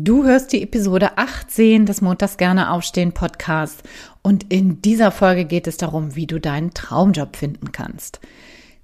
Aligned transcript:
Du 0.00 0.22
hörst 0.22 0.52
die 0.52 0.62
Episode 0.62 1.18
18 1.18 1.84
des 1.84 2.02
Montags 2.02 2.36
gerne 2.36 2.70
aufstehen 2.70 3.10
Podcast 3.10 3.82
und 4.22 4.44
in 4.48 4.80
dieser 4.80 5.10
Folge 5.10 5.44
geht 5.44 5.66
es 5.66 5.76
darum, 5.76 6.14
wie 6.14 6.28
du 6.28 6.38
deinen 6.38 6.72
Traumjob 6.72 7.34
finden 7.34 7.72
kannst. 7.72 8.20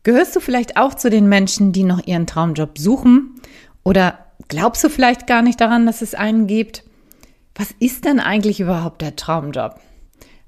Gehörst 0.03 0.35
du 0.35 0.40
vielleicht 0.40 0.77
auch 0.77 0.92
zu 0.92 1.11
den 1.11 1.29
Menschen, 1.29 1.71
die 1.71 1.85
noch 1.85 2.04
ihren 2.04 2.27
Traumjob 2.27 2.79
suchen 2.79 3.40
oder 3.85 4.19
glaubst 4.48 4.82
du 4.82 4.88
vielleicht 4.88 5.29
gar 5.29 5.42
nicht 5.42 5.61
daran, 5.61 5.87
dass 5.87 6.03
es 6.03 6.16
einen 6.16 6.48
gibt? 6.48 6.82
Was 7.54 7.69
ist 7.78 8.04
denn 8.06 8.19
eigentlich 8.19 8.58
überhaupt 8.58 9.01
der 9.01 9.15
Traumjob? 9.15 9.78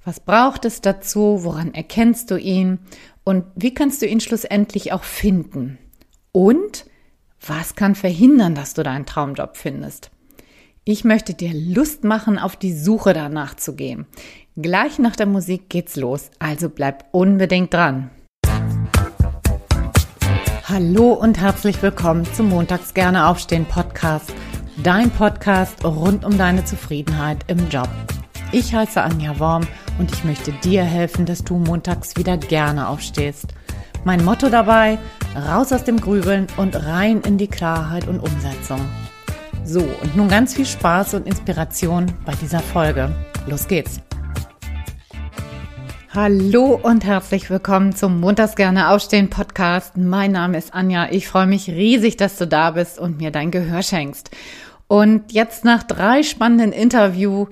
Was 0.04 0.18
braucht 0.18 0.64
es 0.64 0.80
dazu? 0.80 1.44
Woran 1.44 1.74
erkennst 1.74 2.32
du 2.32 2.36
ihn? 2.36 2.80
Und 3.22 3.44
wie 3.54 3.72
kannst 3.72 4.02
du 4.02 4.06
ihn 4.06 4.18
schlussendlich 4.18 4.92
auch 4.92 5.04
finden? 5.04 5.78
Und 6.32 6.86
was 7.40 7.76
kann 7.76 7.94
verhindern, 7.94 8.56
dass 8.56 8.74
du 8.74 8.82
deinen 8.82 9.06
Traumjob 9.06 9.56
findest? 9.56 10.10
Ich 10.88 11.02
möchte 11.02 11.34
dir 11.34 11.50
Lust 11.52 12.04
machen, 12.04 12.38
auf 12.38 12.54
die 12.54 12.72
Suche 12.72 13.12
danach 13.12 13.56
zu 13.56 13.74
gehen. 13.74 14.06
Gleich 14.56 15.00
nach 15.00 15.16
der 15.16 15.26
Musik 15.26 15.68
geht's 15.68 15.96
los, 15.96 16.30
also 16.38 16.68
bleib 16.68 17.06
unbedingt 17.10 17.74
dran. 17.74 18.12
Hallo 20.62 21.12
und 21.12 21.40
herzlich 21.40 21.82
willkommen 21.82 22.24
zum 22.34 22.50
Montags 22.50 22.94
gerne 22.94 23.26
aufstehen 23.26 23.64
Podcast, 23.64 24.32
dein 24.80 25.10
Podcast 25.10 25.84
rund 25.84 26.24
um 26.24 26.38
deine 26.38 26.64
Zufriedenheit 26.64 27.38
im 27.48 27.68
Job. 27.68 27.88
Ich 28.52 28.72
heiße 28.72 29.02
Anja 29.02 29.40
Worm 29.40 29.66
und 29.98 30.12
ich 30.12 30.22
möchte 30.22 30.52
dir 30.52 30.84
helfen, 30.84 31.26
dass 31.26 31.42
du 31.42 31.56
montags 31.56 32.16
wieder 32.16 32.36
gerne 32.36 32.86
aufstehst. 32.86 33.46
Mein 34.04 34.24
Motto 34.24 34.50
dabei, 34.50 35.00
raus 35.34 35.72
aus 35.72 35.82
dem 35.82 36.00
Grübeln 36.00 36.46
und 36.56 36.76
rein 36.76 37.22
in 37.22 37.38
die 37.38 37.48
Klarheit 37.48 38.06
und 38.06 38.20
Umsetzung. 38.20 38.82
So, 39.68 39.80
und 39.80 40.14
nun 40.14 40.28
ganz 40.28 40.54
viel 40.54 40.64
Spaß 40.64 41.14
und 41.14 41.26
Inspiration 41.26 42.06
bei 42.24 42.32
dieser 42.40 42.60
Folge. 42.60 43.10
Los 43.48 43.66
geht's! 43.66 44.00
Hallo 46.14 46.78
und 46.80 47.04
herzlich 47.04 47.50
willkommen 47.50 47.92
zum 47.92 48.20
Montags 48.20 48.54
gerne 48.54 48.90
aufstehen 48.90 49.28
Podcast. 49.28 49.96
Mein 49.96 50.30
Name 50.30 50.56
ist 50.56 50.72
Anja. 50.72 51.08
Ich 51.10 51.26
freue 51.26 51.48
mich 51.48 51.68
riesig, 51.68 52.16
dass 52.16 52.36
du 52.38 52.46
da 52.46 52.70
bist 52.70 53.00
und 53.00 53.18
mir 53.18 53.32
dein 53.32 53.50
Gehör 53.50 53.82
schenkst. 53.82 54.30
Und 54.86 55.32
jetzt 55.32 55.64
nach 55.64 55.82
drei 55.82 56.22
spannenden 56.22 56.70
Interview 56.70 57.46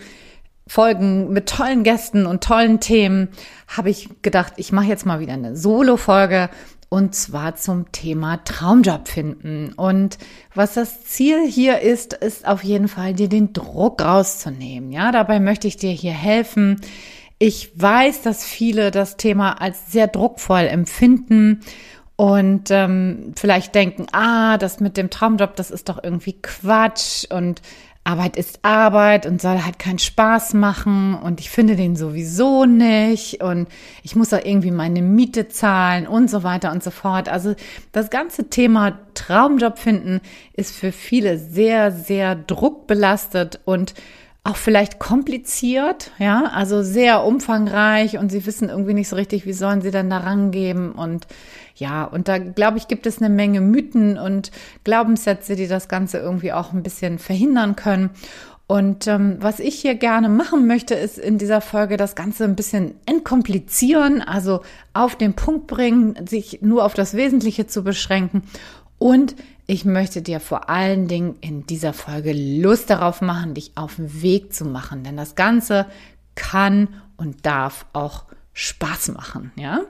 Folgen 0.67 1.31
mit 1.31 1.47
tollen 1.49 1.83
Gästen 1.83 2.25
und 2.25 2.43
tollen 2.43 2.81
Themen 2.81 3.29
habe 3.69 3.91
ich 3.91 4.09
gedacht, 4.23 4.55
ich 4.57 4.73
mache 4.73 4.87
jetzt 4.87 5.05
mal 5.05 5.21
wieder 5.21 5.35
eine 5.35 5.57
Solo-Folge 5.57 6.49
und 6.95 7.13
zwar 7.13 7.57
zum 7.57 7.91
Thema 7.91 8.37
Traumjob 8.45 9.09
finden. 9.09 9.73
Und 9.73 10.17
was 10.55 10.75
das 10.75 11.03
Ziel 11.03 11.45
hier 11.45 11.81
ist, 11.81 12.13
ist 12.13 12.47
auf 12.47 12.63
jeden 12.63 12.87
Fall, 12.87 13.15
dir 13.15 13.29
den 13.29 13.53
Druck 13.53 14.01
rauszunehmen. 14.01 14.93
Ja, 14.93 15.11
dabei 15.11 15.41
möchte 15.41 15.67
ich 15.67 15.77
dir 15.77 15.91
hier 15.91 16.13
helfen. 16.13 16.81
Ich 17.41 17.73
weiß, 17.75 18.23
dass 18.23 18.45
viele 18.45 18.93
das 18.93 19.17
Thema 19.17 19.61
als 19.61 19.91
sehr 19.91 20.07
druckvoll 20.07 20.69
empfinden 20.69 21.63
und 22.15 22.71
ähm, 22.71 23.33
vielleicht 23.35 23.75
denken, 23.75 24.07
ah, 24.13 24.57
das 24.57 24.79
mit 24.79 24.97
dem 24.97 25.11
Traumjob, 25.11 25.57
das 25.57 25.73
ist 25.73 25.89
doch 25.89 25.99
irgendwie 26.01 26.41
Quatsch 26.41 27.25
und 27.29 27.61
Arbeit 28.05 28.37
ist 28.37 28.59
Arbeit 28.63 29.25
und 29.25 29.41
soll 29.41 29.65
halt 29.65 29.79
keinen 29.79 29.99
Spaß 29.99 30.53
machen 30.53 31.15
und 31.15 31.41
ich 31.41 31.49
finde 31.49 31.75
den 31.75 31.97
sowieso 31.97 32.67
nicht 32.67 33.43
und 33.43 33.67
ich 34.03 34.15
muss 34.15 34.35
auch 34.35 34.45
irgendwie 34.45 34.71
meine 34.71 35.01
Miete 35.01 35.49
zahlen 35.49 36.07
und 36.07 36.29
so 36.29 36.43
weiter 36.43 36.71
und 36.71 36.83
so 36.83 36.91
fort. 36.91 37.31
Also 37.31 37.55
das 37.93 38.11
ganze 38.11 38.51
Thema 38.51 38.99
Traumjob 39.15 39.79
finden 39.79 40.21
ist 40.53 40.77
für 40.77 40.93
viele 40.93 41.39
sehr, 41.39 41.93
sehr 41.93 42.35
druckbelastet 42.35 43.61
und 43.65 43.95
auch 44.45 44.57
vielleicht 44.57 44.99
kompliziert, 44.99 46.11
ja, 46.19 46.45
also 46.53 46.83
sehr 46.83 47.25
umfangreich 47.25 48.19
und 48.19 48.31
sie 48.31 48.45
wissen 48.45 48.69
irgendwie 48.69 48.93
nicht 48.93 49.09
so 49.09 49.17
richtig, 49.17 49.47
wie 49.47 49.55
sollen 49.55 49.81
sie 49.81 49.91
dann 49.91 50.11
da 50.11 50.19
rangeben 50.19 50.93
und 50.93 51.27
ja, 51.77 52.05
und 52.05 52.29
da 52.29 52.39
glaube 52.39 52.77
ich, 52.77 52.87
gibt 52.87 53.07
es 53.07 53.19
eine 53.19 53.31
Menge 53.31 53.63
Mythen 53.63 54.19
und 54.19 54.51
Glaubenssätze, 54.85 55.57
die 55.57 55.67
das 55.67 55.89
Ganze 55.89 56.19
irgendwie 56.19 56.53
auch 56.53 56.73
ein 56.73 56.83
bisschen 56.83 57.19
verhindern 57.19 57.75
können. 57.75 58.11
Und 58.67 59.07
ähm, 59.09 59.39
was 59.41 59.61
ich 59.61 59.81
hier 59.81 59.95
gerne 59.95 60.29
machen 60.29 60.67
möchte, 60.67 60.95
ist 60.95 61.19
in 61.19 61.37
dieser 61.37 61.61
Folge 61.61 61.97
das 61.97 62.15
Ganze 62.15 62.45
ein 62.45 62.57
bisschen 62.57 62.95
entkomplizieren, 63.07 64.23
also 64.23 64.61
auf 64.93 65.17
den 65.17 65.35
Punkt 65.35 65.67
bringen, 65.67 66.17
sich 66.27 66.61
nur 66.63 66.85
auf 66.85 66.95
das 66.95 67.15
Wesentliche 67.15 67.67
zu 67.67 67.83
beschränken. 67.83 68.43
Und 68.99 69.35
ich 69.67 69.85
möchte 69.85 70.21
dir 70.21 70.41
vor 70.41 70.69
allen 70.69 71.09
Dingen 71.09 71.37
in 71.41 71.67
dieser 71.67 71.93
Folge 71.93 72.33
Lust 72.33 72.91
darauf 72.91 73.21
machen, 73.21 73.55
dich 73.55 73.73
auf 73.77 73.97
den 73.97 74.23
Weg 74.23 74.53
zu 74.53 74.65
machen. 74.65 75.05
Denn 75.05 75.17
das 75.17 75.35
Ganze 75.35 75.87
kann 76.35 76.89
und 77.17 77.47
darf 77.47 77.87
auch 77.93 78.25
Spaß 78.53 79.09
machen, 79.09 79.53
ja. 79.57 79.81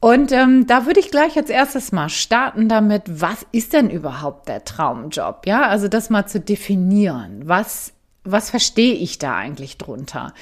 Und 0.00 0.32
ähm, 0.32 0.66
da 0.66 0.86
würde 0.86 0.98
ich 0.98 1.10
gleich 1.10 1.36
als 1.36 1.50
erstes 1.50 1.92
mal 1.92 2.08
starten 2.08 2.68
damit, 2.68 3.02
was 3.06 3.46
ist 3.52 3.74
denn 3.74 3.90
überhaupt 3.90 4.48
der 4.48 4.64
Traumjob? 4.64 5.46
Ja, 5.46 5.68
also 5.68 5.88
das 5.88 6.08
mal 6.08 6.26
zu 6.26 6.40
definieren. 6.40 7.42
Was, 7.44 7.92
was 8.24 8.48
verstehe 8.48 8.94
ich 8.94 9.18
da 9.18 9.36
eigentlich 9.36 9.76
drunter? 9.76 10.32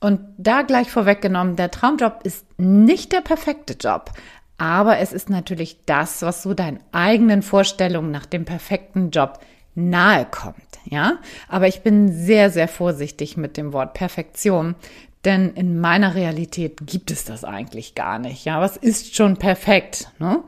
Und 0.00 0.20
da 0.38 0.62
gleich 0.62 0.90
vorweggenommen, 0.90 1.54
der 1.54 1.70
Traumjob 1.70 2.20
ist 2.24 2.44
nicht 2.58 3.12
der 3.12 3.20
perfekte 3.20 3.74
Job, 3.74 4.10
aber 4.58 4.98
es 4.98 5.12
ist 5.12 5.30
natürlich 5.30 5.78
das, 5.86 6.22
was 6.22 6.42
so 6.42 6.54
deinen 6.54 6.80
eigenen 6.92 7.42
Vorstellungen 7.42 8.10
nach 8.10 8.26
dem 8.26 8.44
perfekten 8.44 9.10
Job 9.10 9.38
nahe 9.74 10.24
kommt, 10.24 10.56
ja? 10.86 11.18
Aber 11.48 11.68
ich 11.68 11.82
bin 11.82 12.10
sehr, 12.10 12.50
sehr 12.50 12.68
vorsichtig 12.68 13.36
mit 13.36 13.56
dem 13.56 13.72
Wort 13.72 13.92
Perfektion, 13.92 14.74
denn 15.24 15.52
in 15.54 15.80
meiner 15.80 16.14
Realität 16.14 16.78
gibt 16.86 17.10
es 17.10 17.24
das 17.24 17.44
eigentlich 17.44 17.94
gar 17.94 18.18
nicht. 18.18 18.44
Ja, 18.44 18.60
was 18.60 18.76
ist 18.76 19.14
schon 19.16 19.36
perfekt? 19.36 20.10
Ne? 20.18 20.42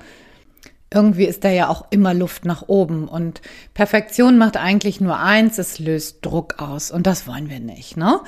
Irgendwie 0.93 1.27
ist 1.27 1.45
da 1.45 1.51
ja 1.51 1.69
auch 1.69 1.87
immer 1.91 2.15
Luft 2.15 2.47
nach 2.47 2.63
oben 2.67 3.09
und 3.09 3.43
Perfektion 3.75 4.39
macht 4.39 4.57
eigentlich 4.57 5.01
nur 5.01 5.19
eins, 5.19 5.59
es 5.59 5.79
löst 5.79 6.25
Druck 6.25 6.63
aus 6.63 6.91
und 6.91 7.07
das 7.07 7.27
wollen 7.27 7.51
wir 7.51 7.61
nicht. 7.61 7.99
Ne? 7.99 8.21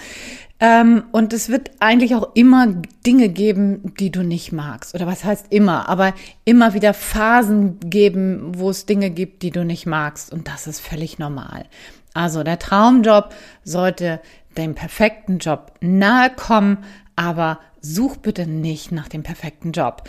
Ähm, 0.60 1.04
und 1.10 1.32
es 1.32 1.49
wird 1.49 1.70
eigentlich 1.81 2.15
auch 2.15 2.28
immer 2.34 2.66
Dinge 3.06 3.31
geben, 3.31 3.94
die 3.99 4.10
du 4.10 4.22
nicht 4.22 4.53
magst. 4.53 4.94
Oder 4.94 5.06
was 5.06 5.25
heißt 5.25 5.47
immer? 5.49 5.88
Aber 5.88 6.12
immer 6.44 6.75
wieder 6.75 6.93
Phasen 6.93 7.81
geben, 7.81 8.53
wo 8.59 8.69
es 8.69 8.84
Dinge 8.84 9.09
gibt, 9.09 9.43
die 9.43 9.50
du 9.50 9.65
nicht 9.65 9.87
magst. 9.87 10.31
Und 10.31 10.47
das 10.47 10.66
ist 10.66 10.81
völlig 10.81 11.19
normal. 11.19 11.65
Also 12.12 12.43
der 12.43 12.59
Traumjob 12.59 13.32
sollte 13.65 14.20
dem 14.59 14.75
perfekten 14.75 15.38
Job 15.38 15.72
nahe 15.81 16.28
kommen, 16.28 16.78
aber 17.16 17.59
such 17.81 18.19
bitte 18.19 18.47
nicht 18.47 18.93
nach 18.93 19.09
dem 19.09 19.22
perfekten 19.22 19.72
Job. 19.72 20.03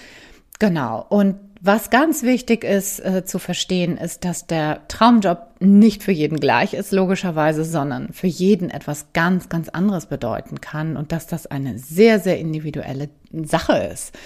Genau. 0.60 1.06
Und 1.08 1.38
was 1.64 1.92
ganz 1.92 2.24
wichtig 2.24 2.64
ist 2.64 3.00
äh, 3.00 3.24
zu 3.24 3.38
verstehen, 3.38 3.98
ist, 3.98 4.26
dass 4.26 4.48
der 4.48 4.88
Traumjob 4.88 5.56
nicht 5.60 6.02
für 6.02 6.12
jeden 6.12 6.40
gleich 6.40 6.74
ist, 6.74 6.92
logischerweise, 6.92 7.64
sondern 7.64 8.12
für 8.14 8.28
jeden 8.28 8.72
etwas 8.72 9.14
ganz, 9.14 9.48
ganz 9.48 9.70
anderes 9.70 10.08
bedeuten 10.08 10.60
kann 10.60 10.98
und 10.98 11.12
dass 11.12 11.28
das 11.28 11.46
eine 11.46 11.78
sehr, 11.78 12.20
sehr 12.20 12.40
individuelle 12.40 13.10
Sache 13.32 13.78
ist. 13.78 14.18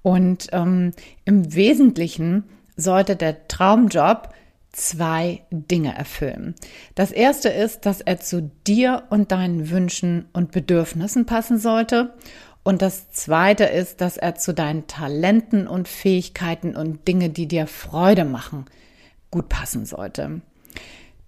Und 0.00 0.48
ähm, 0.52 0.92
im 1.26 1.54
Wesentlichen 1.54 2.44
sollte 2.76 3.16
der 3.16 3.48
Traumjob 3.48 4.30
zwei 4.72 5.42
Dinge 5.50 5.94
erfüllen. 5.94 6.54
Das 6.94 7.10
erste 7.10 7.48
ist, 7.48 7.84
dass 7.84 8.00
er 8.00 8.18
zu 8.18 8.50
dir 8.66 9.02
und 9.10 9.32
deinen 9.32 9.70
Wünschen 9.70 10.26
und 10.32 10.52
Bedürfnissen 10.52 11.26
passen 11.26 11.58
sollte. 11.58 12.14
Und 12.68 12.82
das 12.82 13.10
zweite 13.12 13.64
ist, 13.64 14.02
dass 14.02 14.18
er 14.18 14.34
zu 14.34 14.52
deinen 14.52 14.86
Talenten 14.86 15.66
und 15.66 15.88
Fähigkeiten 15.88 16.76
und 16.76 17.08
Dinge, 17.08 17.30
die 17.30 17.46
dir 17.46 17.66
Freude 17.66 18.26
machen, 18.26 18.66
gut 19.30 19.48
passen 19.48 19.86
sollte. 19.86 20.42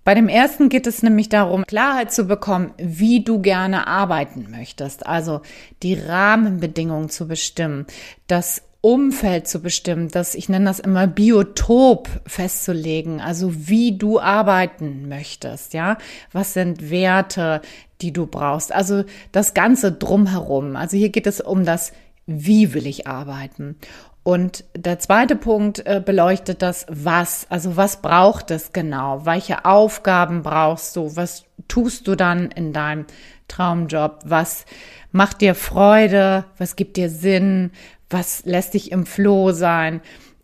Bei 0.05 0.15
dem 0.15 0.29
ersten 0.29 0.69
geht 0.69 0.87
es 0.87 1.03
nämlich 1.03 1.31
darum, 1.31 1.65
Klarheit 1.65 2.13
zu 2.13 2.25
bekommen, 2.25 2.75
wie 2.77 3.25
du 3.25 3.41
gerne 3.41 3.87
arbeiten 3.87 4.51
möchtest, 4.51 5.07
also 5.07 5.41
die 5.83 5.95
Rahmenbedingungen 5.95 7.09
zu 7.09 7.27
bestimmen, 7.27 7.87
das 8.27 8.61
Umfeld 8.83 9.47
zu 9.47 9.61
bestimmen, 9.61 10.09
das, 10.09 10.35
ich 10.35 10.49
nenne 10.49 10.65
das 10.65 10.79
immer 10.79 11.07
Biotop 11.07 12.09
festzulegen, 12.27 13.21
also 13.21 13.69
wie 13.69 13.99
du 13.99 14.19
arbeiten 14.19 15.07
möchtest, 15.09 15.75
ja. 15.75 15.99
Was 16.33 16.55
sind 16.55 16.91
Werte, 16.91 17.61
die 18.01 18.13
du 18.13 18.27
brauchst? 18.27 18.73
Also 18.73 19.05
das 19.33 19.53
Ganze 19.53 19.93
drumherum. 19.93 20.77
Also 20.77 20.97
hier 20.97 21.11
geht 21.11 21.27
es 21.27 21.43
um 21.43 21.67
das, 21.67 21.93
wie 22.27 22.73
will 22.73 22.87
ich 22.87 23.07
arbeiten? 23.07 23.77
Und 24.23 24.65
der 24.75 24.99
zweite 24.99 25.37
Punkt 25.37 25.85
äh, 25.87 26.01
beleuchtet 26.05 26.63
das 26.63 26.87
Was. 26.89 27.47
Also 27.51 27.77
was 27.77 28.01
braucht 28.01 28.51
es 28.51 28.73
genau? 28.73 29.25
Welche 29.25 29.65
Aufgaben 29.65 30.43
brauchst 30.43 30.97
du? 30.97 31.17
Was 31.17 31.45
tust 31.69 32.07
du 32.07 32.17
dann 32.17 32.51
in 32.51 32.73
deinem 32.73 33.07
Traumjob? 33.49 34.21
Was 34.25 34.67
macht 35.11 35.41
dir 35.41 35.55
Freude? 35.55 36.45
Was 36.59 36.77
gibt 36.77 36.97
dir 36.97 37.11
Sinn? 37.11 37.73
Was 38.11 38.45
lässt 38.45 38.75
dich 38.75 38.93
im 38.93 39.07
Floh 39.07 39.53
sein. 39.53 40.01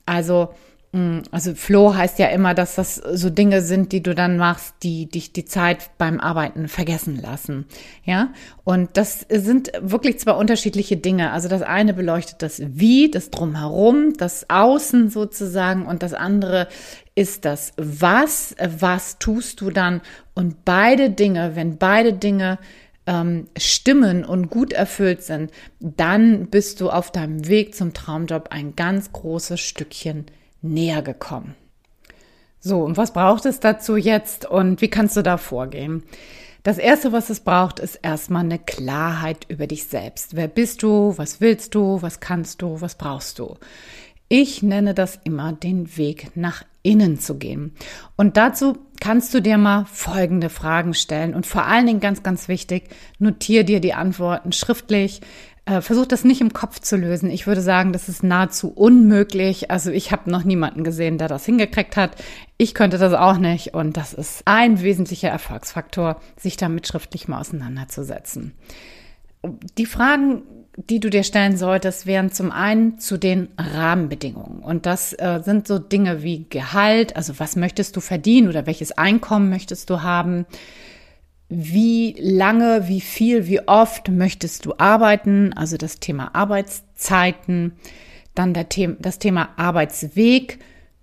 Also 0.07 0.51
Mm, 0.97 1.19
also 1.31 1.55
Flow 1.55 1.95
heißt 1.95 2.19
ja 2.19 2.29
immer, 2.29 2.55
dass 2.55 2.77
das 2.77 2.95
so 2.95 3.29
Dinge 3.29 3.61
sind, 3.61 3.93
die 3.93 4.03
du 4.03 4.15
dann 4.15 4.39
machst, 4.39 4.77
die 4.83 5.07
dich 5.07 5.33
die 5.33 5.45
Zeit 5.45 5.91
beim 5.99 6.21
Arbeiten 6.21 6.69
vergessen 6.69 7.21
lassen. 7.21 7.67
Ja, 8.05 8.33
und 8.65 8.97
das 8.97 9.27
sind 9.29 9.73
wirklich 9.81 10.19
zwei 10.19 10.33
unterschiedliche 10.33 10.97
Dinge. 10.97 11.33
Also 11.33 11.49
das 11.49 11.61
eine 11.61 11.93
beleuchtet 11.93 12.41
das 12.41 12.63
Wie, 12.65 13.11
das 13.11 13.31
Drumherum, 13.31 14.15
das 14.17 14.49
Außen 14.49 15.11
sozusagen 15.11 15.85
und 15.85 16.03
das 16.03 16.15
andere 16.15 16.67
ist 17.15 17.45
das 17.45 17.73
Was. 17.77 18.55
Was 18.59 19.19
tust 19.19 19.61
du 19.61 19.71
dann? 19.71 20.01
Und 20.35 20.65
beide 20.65 21.11
Dinge, 21.11 21.57
wenn 21.57 21.77
beide 21.77 22.15
Dinge 22.15 22.59
ähm, 23.07 23.49
stimmen 23.57 24.25
und 24.25 24.51
gut 24.51 24.73
erfüllt 24.73 25.23
sind, 25.23 25.51
dann 25.81 26.47
bist 26.47 26.81
du 26.81 26.91
auf 26.91 27.11
deinem 27.11 27.49
Weg 27.49 27.75
zum 27.75 27.95
Traumjob 27.95 28.49
ein 28.51 28.77
ganz 28.77 29.13
großes 29.13 29.61
Stückchen 29.61 30.27
näher 30.63 31.03
gekommen. 31.03 31.55
So, 32.61 32.83
und 32.83 32.97
was 32.97 33.13
braucht 33.13 33.47
es 33.47 33.61
dazu 33.61 33.97
jetzt 33.97 34.45
und 34.45 34.81
wie 34.81 34.91
kannst 34.91 35.17
du 35.17 35.23
da 35.23 35.37
vorgehen? 35.37 36.03
Das 36.65 36.79
Erste, 36.79 37.13
was 37.13 37.31
es 37.31 37.39
braucht, 37.39 37.79
ist 37.79 37.95
erstmal 38.03 38.43
eine 38.43 38.59
Klarheit 38.59 39.47
über 39.49 39.69
dich 39.69 39.85
selbst. 39.85 40.35
Wer 40.35 40.49
bist 40.49 40.83
du? 40.83 41.17
Was 41.17 41.41
willst 41.41 41.77
du? 41.77 42.03
Was 42.03 42.19
kannst 42.19 42.61
du? 42.61 42.81
Was 42.81 42.97
brauchst 42.97 43.39
du? 43.39 43.55
Ich 44.29 44.63
nenne 44.63 44.93
das 44.93 45.21
immer 45.23 45.53
den 45.53 45.97
Weg 45.97 46.33
nach 46.35 46.65
innen 46.83 47.19
zu 47.19 47.37
gehen. 47.37 47.75
Und 48.17 48.37
dazu 48.37 48.77
kannst 49.01 49.33
du 49.35 49.41
dir 49.41 49.59
mal 49.59 49.85
folgende 49.85 50.49
Fragen 50.49 50.95
stellen 50.95 51.35
und 51.35 51.47
vor 51.47 51.67
allen 51.67 51.87
Dingen 51.87 52.01
ganz, 52.01 52.23
ganz 52.23 52.49
wichtig, 52.49 52.85
notier 53.19 53.65
dir 53.65 53.81
die 53.81 53.95
Antworten 53.95 54.53
schriftlich. 54.53 55.21
Äh, 55.65 55.81
versuch 55.81 56.07
das 56.07 56.23
nicht 56.25 56.41
im 56.41 56.53
Kopf 56.53 56.79
zu 56.81 56.97
lösen. 56.97 57.29
Ich 57.29 57.49
würde 57.49 57.61
sagen, 57.61 57.93
das 57.93 58.09
ist 58.09 58.23
nahezu 58.23 58.73
unmöglich. 58.73 59.71
Also 59.71 59.91
ich 59.91 60.13
habe 60.13 60.31
noch 60.31 60.45
niemanden 60.45 60.85
gesehen, 60.85 61.19
der 61.19 61.27
das 61.27 61.45
hingekriegt 61.45 61.97
hat. 61.97 62.13
Ich 62.57 62.73
könnte 62.73 62.99
das 62.99 63.13
auch 63.13 63.39
nicht. 63.39 63.75
Und 63.75 63.97
das 63.97 64.13
ist 64.13 64.43
ein 64.45 64.81
wesentlicher 64.81 65.29
Erfolgsfaktor, 65.29 66.21
sich 66.37 66.57
damit 66.57 66.87
schriftlich 66.87 67.27
mal 67.27 67.41
auseinanderzusetzen. 67.41 68.55
Die 69.79 69.87
Fragen, 69.87 70.43
die 70.77 71.01
du 71.01 71.11
dir 71.11 71.23
stellen 71.23 71.57
solltest, 71.57 72.07
wären 72.07 72.31
zum 72.31 72.53
einen 72.53 72.99
zu 72.99 73.17
den 73.17 73.49
Rahmenbedingungen. 73.57 74.61
Und 74.61 74.87
das 74.87 75.13
äh, 75.15 75.41
sind 75.43 75.67
so 75.67 75.79
Dinge 75.79 76.23
wie 76.23 76.47
Gehalt, 76.51 77.17
also 77.17 77.39
was 77.39 77.57
möchtest 77.57 77.97
du 77.97 78.01
verdienen 78.01 78.49
oder 78.49 78.67
welches 78.67 78.93
Einkommen 78.93 79.49
möchtest 79.49 79.91
du 79.91 80.03
haben? 80.03 80.47
wie 81.49 82.17
lange, 82.19 82.89
wie 82.89 83.01
viel, 83.01 83.47
wie 83.47 83.61
oft 83.69 84.09
möchtest 84.09 84.67
du 84.67 84.75
arbeiten, 84.79 85.53
also 85.53 85.77
das 85.77 86.01
Thema 86.01 86.35
Arbeitszeiten, 86.35 87.73
dann 88.35 88.55
The 88.55 88.97
das 88.99 89.19
Thema 89.19 89.51
Arbeitsweg. 89.57 90.59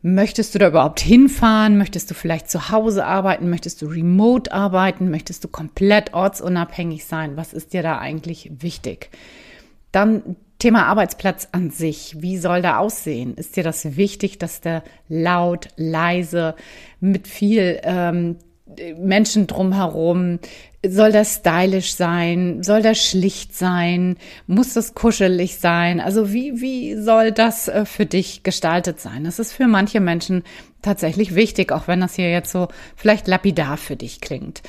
Möchtest 0.05 0.53
du 0.53 0.59
da 0.59 0.67
überhaupt 0.67 0.99
hinfahren? 0.99 1.77
Möchtest 1.77 2.11
du 2.11 2.13
vielleicht 2.13 2.51
zu 2.51 2.69
Hause 2.69 3.05
arbeiten? 3.05 3.49
Möchtest 3.49 3.81
du 3.81 3.87
remote 3.87 4.51
arbeiten? 4.51 5.09
Möchtest 5.09 5.45
du 5.45 5.47
komplett 5.47 6.13
ortsunabhängig 6.13 7.05
sein? 7.05 7.37
Was 7.37 7.53
ist 7.53 7.71
dir 7.71 7.83
da 7.83 7.99
eigentlich 7.99 8.51
wichtig? 8.59 9.09
Dann 9.93 10.35
Thema 10.59 10.87
Arbeitsplatz 10.87 11.47
an 11.53 11.69
sich. 11.69 12.17
Wie 12.19 12.37
soll 12.37 12.61
der 12.61 12.79
aussehen? 12.79 13.35
Ist 13.35 13.55
dir 13.55 13.63
das 13.63 13.95
wichtig, 13.95 14.39
dass 14.39 14.59
der 14.59 14.83
laut, 15.07 15.69
leise, 15.77 16.55
mit 16.99 17.29
viel 17.29 17.79
ähm, 17.83 18.35
Menschen 18.97 19.47
drumherum? 19.47 20.39
Soll 20.85 21.13
das 21.13 21.35
stylisch 21.35 21.95
sein? 21.95 22.61
Soll 22.61 22.81
das 22.81 22.97
schlicht 22.97 23.55
sein? 23.55 24.17
Muss 24.47 24.73
das 24.73 24.93
kuschelig 24.93 25.57
sein? 25.57 26.01
Also 26.01 26.33
wie, 26.33 26.59
wie 26.59 26.95
soll 26.95 27.31
das 27.31 27.69
äh, 27.69 27.85
für 27.85 28.05
dich 28.05 28.43
gestaltet 28.43 28.99
sein? 28.99 29.23
Das 29.23 29.39
ist 29.39 29.53
für 29.53 29.67
manche 29.67 30.01
Menschen 30.01 30.43
tatsächlich 30.81 31.35
wichtig, 31.35 31.71
auch 31.71 31.87
wenn 31.87 32.01
das 32.01 32.15
hier 32.15 32.29
jetzt 32.29 32.51
so 32.51 32.67
vielleicht 32.97 33.29
lapidar 33.29 33.77
für 33.77 33.95
dich 33.95 34.19
klingt. 34.19 34.61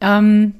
Ähm, 0.00 0.54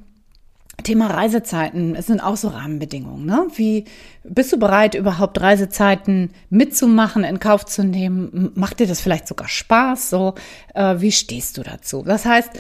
Thema 0.83 1.07
Reisezeiten, 1.07 1.95
es 1.95 2.07
sind 2.07 2.21
auch 2.21 2.37
so 2.37 2.49
Rahmenbedingungen. 2.49 3.25
Ne? 3.25 3.47
Wie 3.55 3.85
bist 4.25 4.53
du 4.53 4.59
bereit, 4.59 4.95
überhaupt 4.95 5.41
Reisezeiten 5.41 6.31
mitzumachen, 6.51 7.25
in 7.25 7.41
Kauf 7.41 7.65
zu 7.65 7.85
nehmen? 7.85 8.51
Macht 8.55 8.81
dir 8.81 8.87
das 8.87 9.01
vielleicht 9.01 9.29
sogar 9.29 9.49
Spaß? 9.49 10.11
So, 10.11 10.35
äh, 10.75 10.97
wie 10.99 11.13
stehst 11.13 11.57
du 11.57 11.63
dazu? 11.63 12.03
Das 12.03 12.25
heißt, 12.25 12.51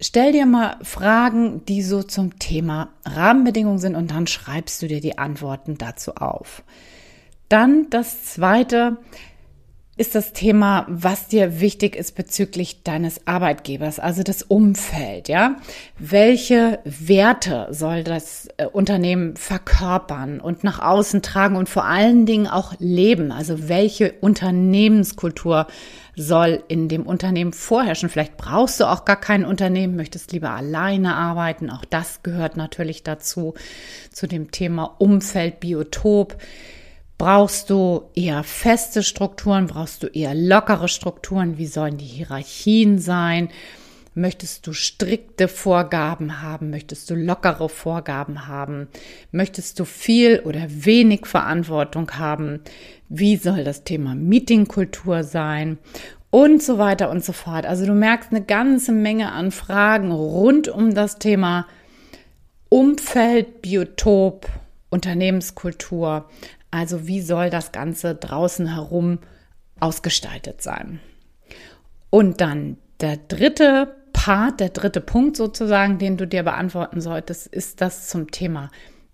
stell 0.00 0.32
dir 0.32 0.46
mal 0.46 0.76
Fragen, 0.82 1.64
die 1.66 1.82
so 1.82 2.02
zum 2.02 2.38
Thema 2.38 2.90
Rahmenbedingungen 3.04 3.78
sind 3.78 3.94
und 3.94 4.10
dann 4.10 4.26
schreibst 4.26 4.82
du 4.82 4.88
dir 4.88 5.00
die 5.00 5.18
Antworten 5.18 5.78
dazu 5.78 6.14
auf. 6.16 6.62
Dann 7.48 7.90
das 7.90 8.24
zweite, 8.24 8.98
ist 10.00 10.14
das 10.14 10.32
Thema, 10.32 10.86
was 10.88 11.28
dir 11.28 11.60
wichtig 11.60 11.94
ist 11.94 12.14
bezüglich 12.14 12.84
deines 12.84 13.26
Arbeitgebers, 13.26 13.98
also 13.98 14.22
das 14.22 14.42
Umfeld, 14.42 15.28
ja? 15.28 15.56
Welche 15.98 16.78
Werte 16.84 17.68
soll 17.70 18.02
das 18.02 18.48
äh, 18.56 18.64
Unternehmen 18.64 19.36
verkörpern 19.36 20.40
und 20.40 20.64
nach 20.64 20.78
außen 20.80 21.20
tragen 21.20 21.56
und 21.56 21.68
vor 21.68 21.84
allen 21.84 22.24
Dingen 22.24 22.46
auch 22.46 22.72
leben? 22.78 23.30
Also 23.30 23.68
welche 23.68 24.12
Unternehmenskultur 24.22 25.66
soll 26.20 26.62
in 26.68 26.88
dem 26.88 27.06
Unternehmen 27.06 27.52
vorherrschen? 27.52 28.10
Vielleicht 28.10 28.36
brauchst 28.36 28.78
du 28.78 28.84
auch 28.84 29.04
gar 29.04 29.18
kein 29.18 29.44
Unternehmen, 29.44 29.96
möchtest 29.96 30.32
lieber 30.32 30.50
alleine 30.50 31.16
arbeiten. 31.16 31.70
Auch 31.70 31.84
das 31.84 32.22
gehört 32.22 32.56
natürlich 32.56 33.02
dazu, 33.02 33.54
zu 34.12 34.26
dem 34.26 34.50
Thema 34.50 34.96
Umfeld, 34.98 35.60
Biotop. 35.60 36.36
Brauchst 37.16 37.70
du 37.70 38.10
eher 38.14 38.42
feste 38.44 39.02
Strukturen? 39.02 39.66
Brauchst 39.66 40.02
du 40.02 40.08
eher 40.08 40.34
lockere 40.34 40.88
Strukturen? 40.88 41.58
Wie 41.58 41.66
sollen 41.66 41.96
die 41.96 42.04
Hierarchien 42.04 42.98
sein? 42.98 43.48
Möchtest 44.14 44.66
du 44.66 44.72
strikte 44.72 45.46
Vorgaben 45.46 46.42
haben? 46.42 46.70
Möchtest 46.70 47.10
du 47.10 47.14
lockere 47.14 47.68
Vorgaben 47.68 48.48
haben? 48.48 48.88
Möchtest 49.30 49.78
du 49.78 49.84
viel 49.84 50.40
oder 50.40 50.66
wenig 50.68 51.26
Verantwortung 51.26 52.10
haben? 52.12 52.60
Wie 53.08 53.36
soll 53.36 53.62
das 53.62 53.84
Thema 53.84 54.16
Meetingkultur 54.16 55.22
sein? 55.22 55.78
Und 56.30 56.62
so 56.62 56.78
weiter 56.78 57.10
und 57.10 57.24
so 57.24 57.32
fort. 57.32 57.66
Also 57.66 57.86
du 57.86 57.92
merkst 57.92 58.30
eine 58.32 58.42
ganze 58.42 58.92
Menge 58.92 59.32
an 59.32 59.50
Fragen 59.50 60.10
rund 60.10 60.68
um 60.68 60.94
das 60.94 61.18
Thema 61.18 61.66
Umfeld, 62.68 63.62
Biotop, 63.62 64.46
Unternehmenskultur, 64.90 66.28
also 66.70 67.06
wie 67.06 67.20
soll 67.20 67.50
das 67.50 67.72
Ganze 67.72 68.14
draußen 68.14 68.74
herum 68.74 69.18
ausgestaltet 69.80 70.62
sein? 70.62 71.00
Und 72.10 72.40
dann 72.40 72.76
der 73.00 73.16
dritte 73.16 73.96
Part, 74.12 74.60
der 74.60 74.70
dritte 74.70 75.00
Punkt 75.00 75.36
sozusagen, 75.36 75.98
den 75.98 76.16
du 76.16 76.26
dir 76.26 76.42
beantworten 76.42 77.00
solltest, 77.00 77.46
ist 77.46 77.80
das 77.80 78.08
zum 78.08 78.30
Thema 78.30 78.70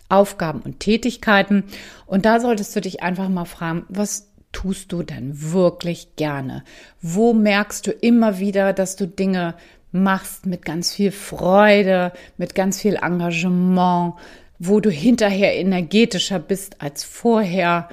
Aufgaben 0.09 0.61
und 0.61 0.79
Tätigkeiten. 0.79 1.65
Und 2.05 2.25
da 2.25 2.39
solltest 2.39 2.75
du 2.75 2.81
dich 2.81 3.03
einfach 3.03 3.29
mal 3.29 3.45
fragen, 3.45 3.85
was 3.89 4.31
tust 4.51 4.91
du 4.91 5.03
denn 5.03 5.51
wirklich 5.51 6.15
gerne? 6.15 6.63
Wo 7.01 7.33
merkst 7.33 7.85
du 7.85 7.91
immer 7.91 8.39
wieder, 8.39 8.73
dass 8.73 8.95
du 8.95 9.07
Dinge 9.07 9.55
machst 9.91 10.45
mit 10.45 10.65
ganz 10.65 10.93
viel 10.93 11.11
Freude, 11.11 12.11
mit 12.37 12.55
ganz 12.55 12.81
viel 12.81 12.95
Engagement, 12.95 14.13
wo 14.59 14.79
du 14.79 14.89
hinterher 14.89 15.55
energetischer 15.55 16.39
bist 16.39 16.81
als 16.81 17.03
vorher, 17.03 17.89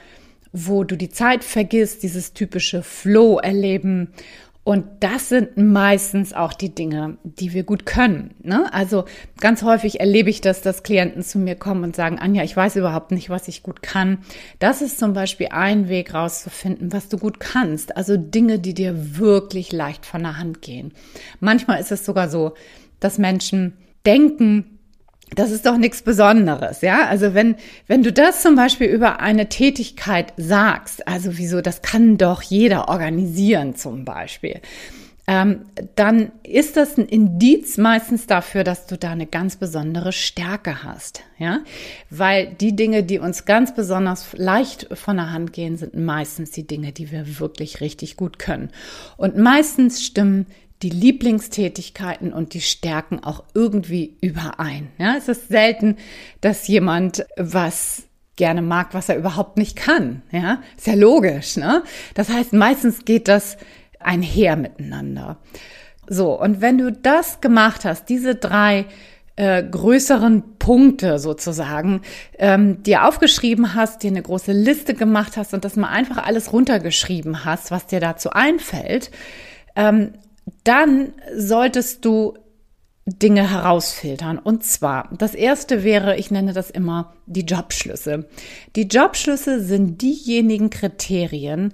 wo 0.53 0.85
du 0.85 0.97
die 0.97 1.11
Zeit 1.11 1.45
vergisst, 1.45 2.03
dieses 2.03 2.33
typische 2.33 2.83
Flow 2.83 3.39
erleben. 3.39 4.13
Und 4.65 4.87
das 5.01 5.29
sind 5.29 5.59
meistens 5.59 6.33
auch 6.33 6.55
die 6.55 6.75
Dinge, 6.75 7.19
die 7.23 7.53
wir 7.53 7.65
gut 7.65 7.85
können. 7.85 8.35
Ne? 8.43 8.73
Also 8.73 9.05
ganz 9.39 9.63
häufig 9.63 10.01
erlebe 10.01 10.31
ich 10.31 10.41
das, 10.41 10.63
dass 10.63 10.83
Klienten 10.83 11.23
zu 11.23 11.39
mir 11.39 11.55
kommen 11.55 11.85
und 11.85 11.95
sagen, 11.95 12.19
Anja, 12.19 12.43
ich 12.43 12.57
weiß 12.57 12.77
überhaupt 12.77 13.11
nicht, 13.11 13.29
was 13.29 13.47
ich 13.47 13.63
gut 13.63 13.83
kann. 13.83 14.19
Das 14.61 14.81
ist 14.81 14.99
zum 14.99 15.13
Beispiel 15.13 15.49
ein 15.51 15.91
Weg 15.91 16.15
rauszufinden, 16.15 16.95
was 16.95 17.11
du 17.11 17.19
gut 17.19 17.41
kannst. 17.41 17.95
Also 17.95 18.17
Dinge, 18.17 18.59
die 18.59 18.73
dir 18.73 19.19
wirklich 19.19 19.71
leicht 19.71 20.07
von 20.07 20.23
der 20.23 20.39
Hand 20.39 20.63
gehen. 20.63 20.93
Manchmal 21.41 21.79
ist 21.79 21.93
es 21.93 22.07
sogar 22.07 22.31
so, 22.31 22.55
dass 23.01 23.19
Menschen 23.19 23.75
denken, 24.07 24.74
das 25.35 25.51
ist 25.51 25.67
doch 25.67 25.77
nichts 25.77 26.03
Besonderes, 26.03 26.81
ja? 26.81 27.07
Also 27.07 27.35
wenn, 27.35 27.57
wenn 27.87 28.03
du 28.03 28.13
das 28.13 28.43
zum 28.43 28.57
Beispiel 28.57 28.89
über 28.89 29.21
eine 29.21 29.49
Tätigkeit 29.49 30.33
sagst, 30.37 31.07
also 31.09 31.37
wieso, 31.39 31.61
das 31.61 31.83
kann 31.83 32.19
doch 32.19 32.43
jeder 32.43 32.89
organisieren 32.89 33.75
zum 33.75 34.05
Beispiel, 34.05 34.61
ähm, 35.27 35.65
dann 35.97 36.33
ist 36.43 36.77
das 36.77 36.99
ein 36.99 37.07
Indiz 37.07 37.79
meistens 37.79 38.27
dafür, 38.27 38.63
dass 38.63 38.87
du 38.87 38.99
da 38.99 39.11
eine 39.11 39.27
ganz 39.27 39.57
besondere 39.57 40.13
Stärke 40.13 40.85
hast, 40.85 41.23
ja? 41.39 41.61
Weil 42.11 42.55
die 42.61 42.77
Dinge, 42.77 43.05
die 43.05 43.19
uns 43.19 43.47
ganz 43.47 43.75
besonders 43.75 44.35
leicht 44.35 44.87
von 44.93 45.17
der 45.17 45.31
Hand 45.31 45.55
gehen, 45.55 45.79
sind 45.79 45.95
meistens 45.97 46.51
die 46.51 46.67
Dinge, 46.67 46.93
die 46.93 47.11
wir 47.11 47.41
wirklich 47.41 47.81
richtig 47.81 48.19
gut 48.19 48.39
können. 48.39 48.69
Und 49.17 49.39
meistens 49.39 50.05
stimmen 50.05 50.47
die 50.85 50.91
Lieblingstätigkeiten 50.91 52.33
und 52.33 52.53
die 52.53 52.61
Stärken 52.61 53.25
auch 53.25 53.43
irgendwie 53.55 54.19
überein. 54.21 54.89
Ja, 54.99 55.17
es 55.17 55.29
ist 55.29 55.49
selten, 55.49 55.97
dass 56.43 56.69
jemand 56.69 57.27
was 57.37 58.05
gerne 58.37 58.61
mag, 58.61 58.93
was 58.93 59.09
er 59.09 59.17
überhaupt 59.17 59.57
nicht 59.57 59.77
kann. 59.77 60.23
Ja, 60.31 60.63
ist 60.77 60.87
ja 60.87 60.95
logisch, 60.95 61.57
ne? 61.57 61.83
Das 62.15 62.29
heißt, 62.29 62.53
meistens 62.53 63.07
geht 63.07 63.29
das 63.29 63.57
einher 63.99 64.57
miteinander. 64.57 65.39
So, 66.07 66.39
und 66.39 66.61
wenn 66.61 66.77
du 66.77 66.93
das 66.93 67.41
gemacht 67.41 67.87
hast, 67.87 68.11
diese 68.11 68.35
drei 68.35 68.85
äh, 69.37 69.63
größeren 69.63 70.59
Punkte 70.59 71.19
sozusagen 71.19 72.03
ähm, 72.39 72.83
dir 72.83 73.09
aufgeschrieben 73.09 73.75
hast, 73.75 74.03
dir 74.03 74.11
eine 74.11 74.23
große 74.23 74.53
Liste 74.53 74.93
gemacht 74.93 75.39
hast 75.39 75.55
und 75.55 75.65
das 75.65 75.77
mal 75.77 75.89
einfach 75.89 76.19
alles 76.19 76.53
runtergeschrieben 76.53 77.47
hast, 77.47 77.71
was 77.71 77.87
dir 77.87 78.01
dazu 78.01 78.31
einfällt, 78.31 79.11
ähm, 79.77 80.13
dann 80.65 81.13
solltest 81.37 82.05
du 82.05 82.35
Dinge 83.07 83.51
herausfiltern. 83.51 84.39
Und 84.39 84.65
zwar, 84.65 85.11
das 85.19 85.35
erste 85.35 85.85
wäre, 85.85 86.17
ich 86.17 86.31
nenne 86.31 86.53
das 86.53 86.71
immer 86.71 87.13
die 87.27 87.45
Jobschlüsse. 87.45 88.27
Die 88.77 88.89
Jobschlüsse 88.89 89.63
sind 89.63 90.01
diejenigen 90.01 90.71
Kriterien, 90.71 91.73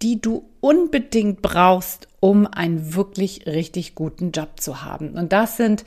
die 0.00 0.20
du 0.20 0.48
unbedingt 0.60 1.42
brauchst, 1.42 2.08
um 2.20 2.46
einen 2.46 2.94
wirklich 2.94 3.46
richtig 3.46 3.94
guten 3.94 4.32
Job 4.32 4.60
zu 4.60 4.82
haben. 4.82 5.10
Und 5.10 5.32
das 5.32 5.56
sind 5.56 5.84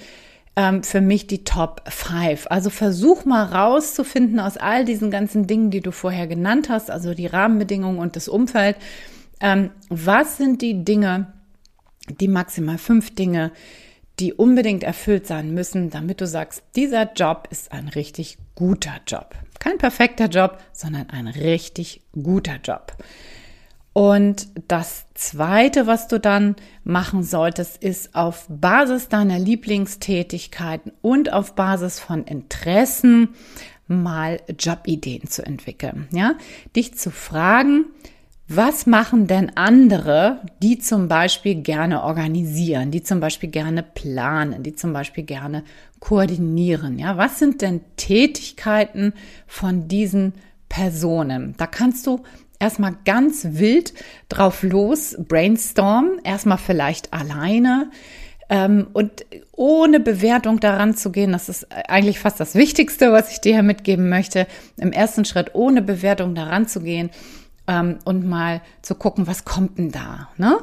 ähm, 0.55 0.84
für 0.84 1.01
mich 1.01 1.27
die 1.27 1.44
Top 1.44 1.82
5. 1.88 2.48
Also 2.50 2.70
versuch 2.70 3.25
mal 3.25 3.44
rauszufinden 3.44 4.39
aus 4.39 4.58
all 4.58 4.86
diesen 4.86 5.12
ganzen 5.12 5.48
Dingen, 5.48 5.72
die 5.72 5.82
du 5.82 5.91
vorher 5.91 6.27
genannt 6.27 6.70
hast, 6.70 6.91
also 6.91 7.13
die 7.13 7.27
Rahmenbedingungen 7.27 8.00
und 8.00 8.15
das 8.15 8.27
Umfeld, 8.27 8.77
ähm, 9.41 9.72
was 9.89 10.38
sind 10.38 10.62
die 10.62 10.86
Dinge, 10.86 11.34
die 12.09 12.27
maximal 12.27 12.77
fünf 12.77 13.13
Dinge, 13.15 13.51
die 14.19 14.33
unbedingt 14.33 14.83
erfüllt 14.83 15.27
sein 15.27 15.53
müssen, 15.53 15.89
damit 15.89 16.21
du 16.21 16.27
sagst, 16.27 16.63
dieser 16.75 17.12
Job 17.13 17.47
ist 17.51 17.71
ein 17.71 17.89
richtig 17.89 18.38
guter 18.55 19.01
Job. 19.07 19.35
Kein 19.59 19.77
perfekter 19.77 20.27
Job, 20.27 20.59
sondern 20.71 21.09
ein 21.09 21.27
richtig 21.27 22.01
guter 22.13 22.57
Job. 22.63 22.95
Und 23.93 24.50
das 24.67 25.05
Zweite, 25.13 25.88
was 25.88 26.09
du 26.09 26.19
dann 26.19 26.57
machen 26.83 27.24
solltest, 27.24 27.81
ist 27.81 28.13
auf 28.13 28.45
Basis 28.50 29.07
deiner 29.07 29.39
Lieblingstätigkeiten 29.39 30.91
und 31.01 31.31
auf 31.31 31.55
Basis 31.55 32.01
von 32.01 32.25
Interessen 32.25 33.29
mal 33.88 34.41
Jobideen 34.59 35.27
zu 35.29 35.45
entwickeln. 35.45 36.09
Ja, 36.12 36.35
dich 36.75 36.95
zu 36.95 37.09
fragen, 37.09 37.85
was 38.48 38.86
machen 38.86 39.25
denn 39.25 39.52
andere, 39.56 40.42
die 40.62 40.78
zum 40.78 41.08
Beispiel 41.08 41.56
gerne 41.56 42.04
organisieren, 42.04 42.92
die 42.92 43.02
zum 43.02 43.20
Beispiel 43.20 43.50
gerne 43.50 43.82
planen, 43.82 44.62
die 44.62 44.75
zum 44.75 44.94
Beispiel 44.94 45.24
gerne 45.24 45.64
koordinieren? 46.00 47.00
Ja, 47.00 47.18
was 47.18 47.40
sind 47.40 47.64
denn 47.64 47.82
Tätigkeiten 47.98 49.14
von 49.48 49.88
diesen 49.88 50.34
Personen? 50.70 51.56
Da 51.58 51.66
kannst 51.66 52.06
du 52.06 52.22
erstmal 52.60 52.96
ganz 53.04 53.48
wild 53.50 53.96
drauf 54.30 54.62
los 54.62 55.16
brainstormen, 55.18 56.20
erstmal 56.24 56.60
vielleicht 56.60 57.14
alleine 57.14 57.90
ähm, 58.50 58.86
und 58.94 59.25
ohne 59.54 60.00
Bewertung 60.00 60.60
daran 60.60 60.96
zu 60.96 61.12
gehen. 61.12 61.32
Das 61.32 61.50
ist 61.50 61.66
eigentlich 61.72 62.20
fast 62.20 62.40
das 62.40 62.54
Wichtigste, 62.54 63.12
was 63.12 63.32
ich 63.32 63.42
dir 63.42 63.54
hier 63.54 63.64
mitgeben 63.64 64.08
möchte. 64.08 64.46
Im 64.78 64.92
ersten 64.92 65.25
Schritt 65.25 65.56
ohne 65.56 65.82
Bewertung 65.82 66.36
daran 66.36 66.68
zu 66.68 66.82
gehen 66.82 67.10
ähm, 67.67 68.00
und 68.05 68.27
mal 68.27 68.62
zu 68.81 68.95
gucken, 68.95 69.27
was 69.27 69.45
kommt 69.45 69.77
denn 69.77 69.91
da, 69.91 70.29
ne? 70.38 70.60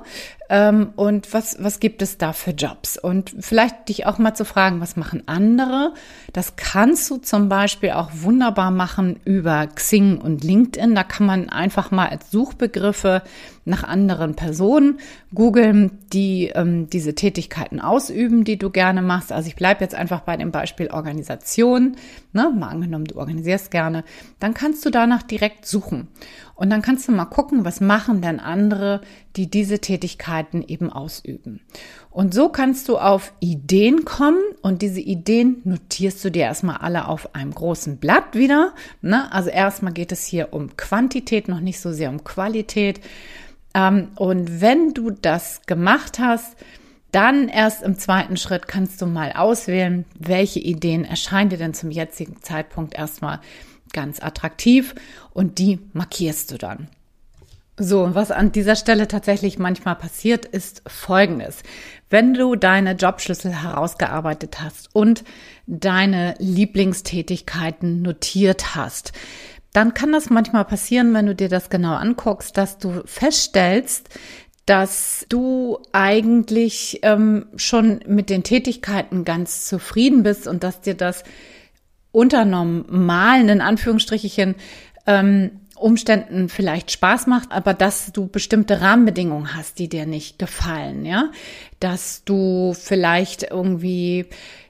Ähm, 0.53 0.91
und 0.97 1.33
was, 1.33 1.57
was 1.61 1.81
gibt 1.81 2.03
es 2.03 2.19
da 2.19 2.35
für 2.35 2.51
Jobs? 2.51 2.99
Und 2.99 3.35
vielleicht 3.41 3.89
dich 3.89 4.05
auch 4.05 4.19
mal 4.19 4.35
zu 4.35 4.45
fragen, 4.45 4.83
was 4.83 4.97
machen 4.97 5.23
andere? 5.25 5.95
Das 6.35 6.57
kannst 6.57 7.09
du 7.11 7.17
zum 7.17 7.49
Beispiel 7.49 7.93
auch 7.93 8.11
wunderbar 8.13 8.71
machen 8.71 9.19
über 9.25 9.67
Xing 9.67 10.19
und 10.19 10.45
LinkedIn. 10.45 10.95
Da 10.95 11.05
kann 11.05 11.25
man 11.25 11.49
einfach 11.49 11.91
mal 11.91 12.11
als 12.11 12.31
Suchbegriffe 12.31 13.23
nach 13.65 13.85
anderen 13.85 14.35
Personen 14.35 14.99
googeln, 15.35 15.99
die 16.13 16.49
ähm, 16.49 16.91
diese 16.91 17.15
Tätigkeiten 17.15 17.81
ausüben, 17.81 18.45
die 18.45 18.59
du 18.59 18.69
gerne 18.69 19.01
machst. 19.01 19.33
Also 19.33 19.49
ich 19.49 19.57
bleibe 19.57 19.83
jetzt 19.83 19.95
einfach 19.95 20.21
bei 20.21 20.37
dem 20.37 20.51
Beispiel 20.51 20.89
Organisation. 20.89 21.97
Ne? 22.35 22.53
Mal 22.55 22.69
angenommen, 22.69 23.07
du 23.07 23.17
organisierst 23.17 23.71
gerne. 23.71 24.05
Dann 24.39 24.53
kannst 24.53 24.85
du 24.85 24.91
danach 24.91 25.23
direkt 25.23 25.65
suchen. 25.65 26.09
Und 26.55 26.71
dann 26.71 26.83
kannst 26.83 27.09
du 27.09 27.13
mal 27.13 27.25
gucken, 27.25 27.65
was 27.65 27.81
machen 27.81 28.21
denn 28.21 28.39
andere, 28.39 29.01
die 29.37 29.49
diese 29.51 29.79
Tätigkeiten 29.79 30.42
eben 30.67 30.91
ausüben. 30.93 31.61
Und 32.11 32.35
so 32.35 32.49
kannst 32.49 32.89
du 32.89 32.99
auf 32.99 33.33
Ideen 33.41 34.05
kommen 34.05 34.43
und 34.61 34.83
diese 34.83 35.01
Ideen 35.01 35.63
notierst 35.65 36.25
du 36.25 36.31
dir 36.31 36.43
erstmal 36.43 36.79
alle 36.79 37.09
auf 37.09 37.35
einem 37.35 37.55
großen 37.55 37.99
Blatt 37.99 38.35
wieder. 38.35 38.75
Ne? 39.01 39.33
Also 39.33 39.51
erstmal 39.51 39.93
geht 39.93 40.13
es 40.13 40.27
hier 40.27 40.53
um 40.53 40.77
Quantität, 40.77 41.49
noch 41.49 41.61
nicht 41.61 41.81
so 41.81 41.93
sehr 41.93 42.11
um 42.11 42.25
Qualität. 42.25 43.01
Ähm, 43.75 44.09
und 44.17 44.61
wenn 44.61 44.93
du 44.93 45.11
das 45.11 45.63
gemacht 45.67 46.19
hast, 46.19 46.57
dann 47.13 47.49
erst 47.49 47.83
im 47.83 47.99
zweiten 47.99 48.37
Schritt 48.37 48.69
kannst 48.69 49.01
du 49.03 49.07
mal 49.07 49.33
auswählen, 49.33 50.07
welche 50.19 50.61
Ideen 50.61 51.05
erscheinen 51.05 51.51
dir 51.51 51.59
denn 51.59 51.75
zum 51.75 51.91
jetzigen 51.91 52.43
Zeitpunkt 52.43 52.95
erstmal 52.95 53.41
ganz 53.93 54.23
attraktiv 54.23 54.95
und 55.33 55.59
die 55.59 55.79
markierst 55.93 56.51
du 56.51 56.59
dann. 56.59 56.89
So, 57.79 58.15
was 58.15 58.31
an 58.31 58.53
dieser 58.53 58.77
Stelle 58.77 59.09
tatsächlich 59.09 59.59
manchmal 59.59 59.97
passiert, 59.97 60.45
ist 60.45 60.83
Folgendes. 60.87 61.63
Wenn 62.11 62.35
du 62.35 62.55
deine 62.55 62.93
Jobschlüssel 62.93 63.51
herausgearbeitet 63.51 64.61
hast 64.61 64.95
und 64.95 65.25
deine 65.67 66.35
Lieblingstätigkeiten 66.39 68.03
notiert 68.03 68.75
hast, 68.75 69.13
dann 69.73 69.95
kann 69.95 70.13
das 70.13 70.29
manchmal 70.29 70.67
passieren, 70.67 71.15
wenn 71.15 71.25
du 71.25 71.35
dir 71.35 71.49
das 71.49 71.71
genau 71.71 71.95
anguckst, 71.95 72.59
dass 72.59 72.77
du 72.77 73.03
feststellst, 73.07 74.11
dass 74.67 75.25
du 75.31 75.79
eigentlich 75.93 77.01
ähm, 77.03 77.47
schon 77.57 78.01
mit 78.07 78.29
den 78.29 78.43
Tätigkeiten 78.43 79.25
ganz 79.25 79.65
zufrieden 79.67 80.23
bist 80.23 80.47
und 80.47 80.63
dass 80.63 80.83
dir 80.83 80.95
das 80.95 81.25
unter 82.11 82.45
normalen, 82.45 83.49
in 83.49 83.61
Anführungsstrichen, 83.63 84.57
ähm, 85.07 85.62
Umständen 85.83 86.49
vielleicht 86.49 86.91
Spaß 86.91 87.27
macht, 87.27 87.53
aber 87.53 87.75
dass 87.75 88.13
du 88.13 88.27
bestimmte 88.29 88.81
Rahmenbedingungen 88.81 89.55
hast, 89.55 89.79
die 89.79 89.89
dir 89.89 90.07
nicht 90.07 90.39
gefallen, 90.39 91.05
ja, 91.05 91.31
dass 91.81 92.25
du 92.25 92.75
vielleicht 92.75 93.45
irgendwie 93.45 94.27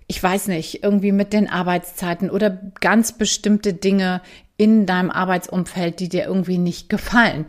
ich 0.09 0.23
weiß 0.23 0.49
nicht, 0.49 0.83
irgendwie 0.83 1.13
mit 1.13 1.33
den 1.33 1.49
Arbeitszeiten 1.49 2.29
oder 2.29 2.51
ganz 2.81 3.13
bestimmte 3.13 3.73
Dinge 3.73 4.21
in 4.59 4.85
deinem 4.85 5.11
Arbeitsumfeld, 5.11 6.01
die 6.01 6.11
dir 6.11 6.25
irgendwie 6.27 6.59
nicht 6.59 6.91
gefallen. 6.91 7.47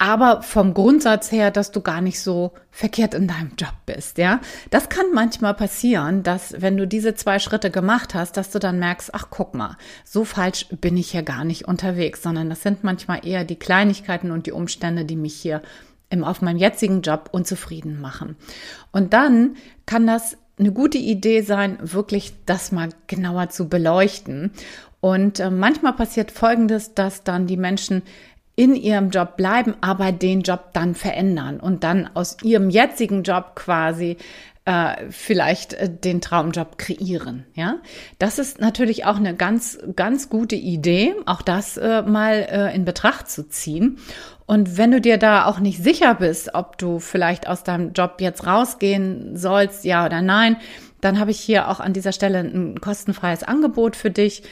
Aber 0.00 0.42
vom 0.42 0.74
Grundsatz 0.74 1.32
her, 1.32 1.50
dass 1.50 1.72
du 1.72 1.80
gar 1.80 2.00
nicht 2.00 2.20
so 2.20 2.52
verkehrt 2.70 3.14
in 3.14 3.26
deinem 3.26 3.52
Job 3.58 3.74
bist, 3.84 4.16
ja. 4.18 4.40
Das 4.70 4.88
kann 4.88 5.06
manchmal 5.12 5.54
passieren, 5.54 6.22
dass 6.22 6.54
wenn 6.62 6.76
du 6.76 6.86
diese 6.86 7.16
zwei 7.16 7.40
Schritte 7.40 7.72
gemacht 7.72 8.14
hast, 8.14 8.36
dass 8.36 8.50
du 8.50 8.60
dann 8.60 8.78
merkst, 8.78 9.12
ach 9.12 9.26
guck 9.30 9.54
mal, 9.54 9.76
so 10.04 10.24
falsch 10.24 10.66
bin 10.80 10.96
ich 10.96 11.12
ja 11.12 11.22
gar 11.22 11.44
nicht 11.44 11.66
unterwegs, 11.66 12.22
sondern 12.22 12.48
das 12.48 12.62
sind 12.62 12.84
manchmal 12.84 13.26
eher 13.26 13.44
die 13.44 13.58
Kleinigkeiten 13.58 14.30
und 14.30 14.46
die 14.46 14.52
Umstände, 14.52 15.04
die 15.04 15.16
mich 15.16 15.34
hier 15.34 15.62
im, 16.10 16.22
auf 16.22 16.42
meinem 16.42 16.58
jetzigen 16.58 17.02
Job 17.02 17.30
unzufrieden 17.32 18.00
machen. 18.00 18.36
Und 18.92 19.12
dann 19.12 19.56
kann 19.84 20.06
das 20.06 20.36
eine 20.60 20.72
gute 20.72 20.98
Idee 20.98 21.42
sein, 21.42 21.76
wirklich 21.80 22.34
das 22.46 22.70
mal 22.72 22.88
genauer 23.08 23.48
zu 23.48 23.68
beleuchten 23.68 24.52
und 25.00 25.38
äh, 25.38 25.50
manchmal 25.50 25.92
passiert 25.92 26.32
Folgendes, 26.32 26.94
dass 26.94 27.22
dann 27.22 27.46
die 27.46 27.56
Menschen 27.56 28.02
in 28.58 28.74
ihrem 28.74 29.10
Job 29.10 29.36
bleiben, 29.36 29.76
aber 29.82 30.10
den 30.10 30.40
Job 30.40 30.70
dann 30.72 30.96
verändern 30.96 31.60
und 31.60 31.84
dann 31.84 32.10
aus 32.14 32.38
ihrem 32.42 32.70
jetzigen 32.70 33.22
Job 33.22 33.52
quasi 33.54 34.16
äh, 34.64 34.96
vielleicht 35.10 35.74
äh, 35.74 35.88
den 35.88 36.20
Traumjob 36.20 36.76
kreieren. 36.76 37.46
Ja, 37.54 37.76
das 38.18 38.40
ist 38.40 38.60
natürlich 38.60 39.04
auch 39.04 39.14
eine 39.14 39.36
ganz, 39.36 39.78
ganz 39.94 40.28
gute 40.28 40.56
Idee, 40.56 41.14
auch 41.24 41.40
das 41.40 41.76
äh, 41.76 42.02
mal 42.02 42.48
äh, 42.50 42.74
in 42.74 42.84
Betracht 42.84 43.30
zu 43.30 43.48
ziehen. 43.48 43.98
Und 44.44 44.76
wenn 44.76 44.90
du 44.90 45.00
dir 45.00 45.18
da 45.18 45.44
auch 45.44 45.60
nicht 45.60 45.80
sicher 45.80 46.16
bist, 46.16 46.54
ob 46.54 46.78
du 46.78 46.98
vielleicht 46.98 47.46
aus 47.46 47.62
deinem 47.62 47.92
Job 47.92 48.16
jetzt 48.18 48.44
rausgehen 48.44 49.36
sollst, 49.36 49.84
ja 49.84 50.04
oder 50.04 50.20
nein, 50.20 50.56
dann 51.00 51.20
habe 51.20 51.30
ich 51.30 51.38
hier 51.38 51.68
auch 51.68 51.78
an 51.78 51.92
dieser 51.92 52.10
Stelle 52.10 52.40
ein 52.40 52.80
kostenfreies 52.80 53.44
Angebot 53.44 53.94
für 53.94 54.10
dich. 54.10 54.42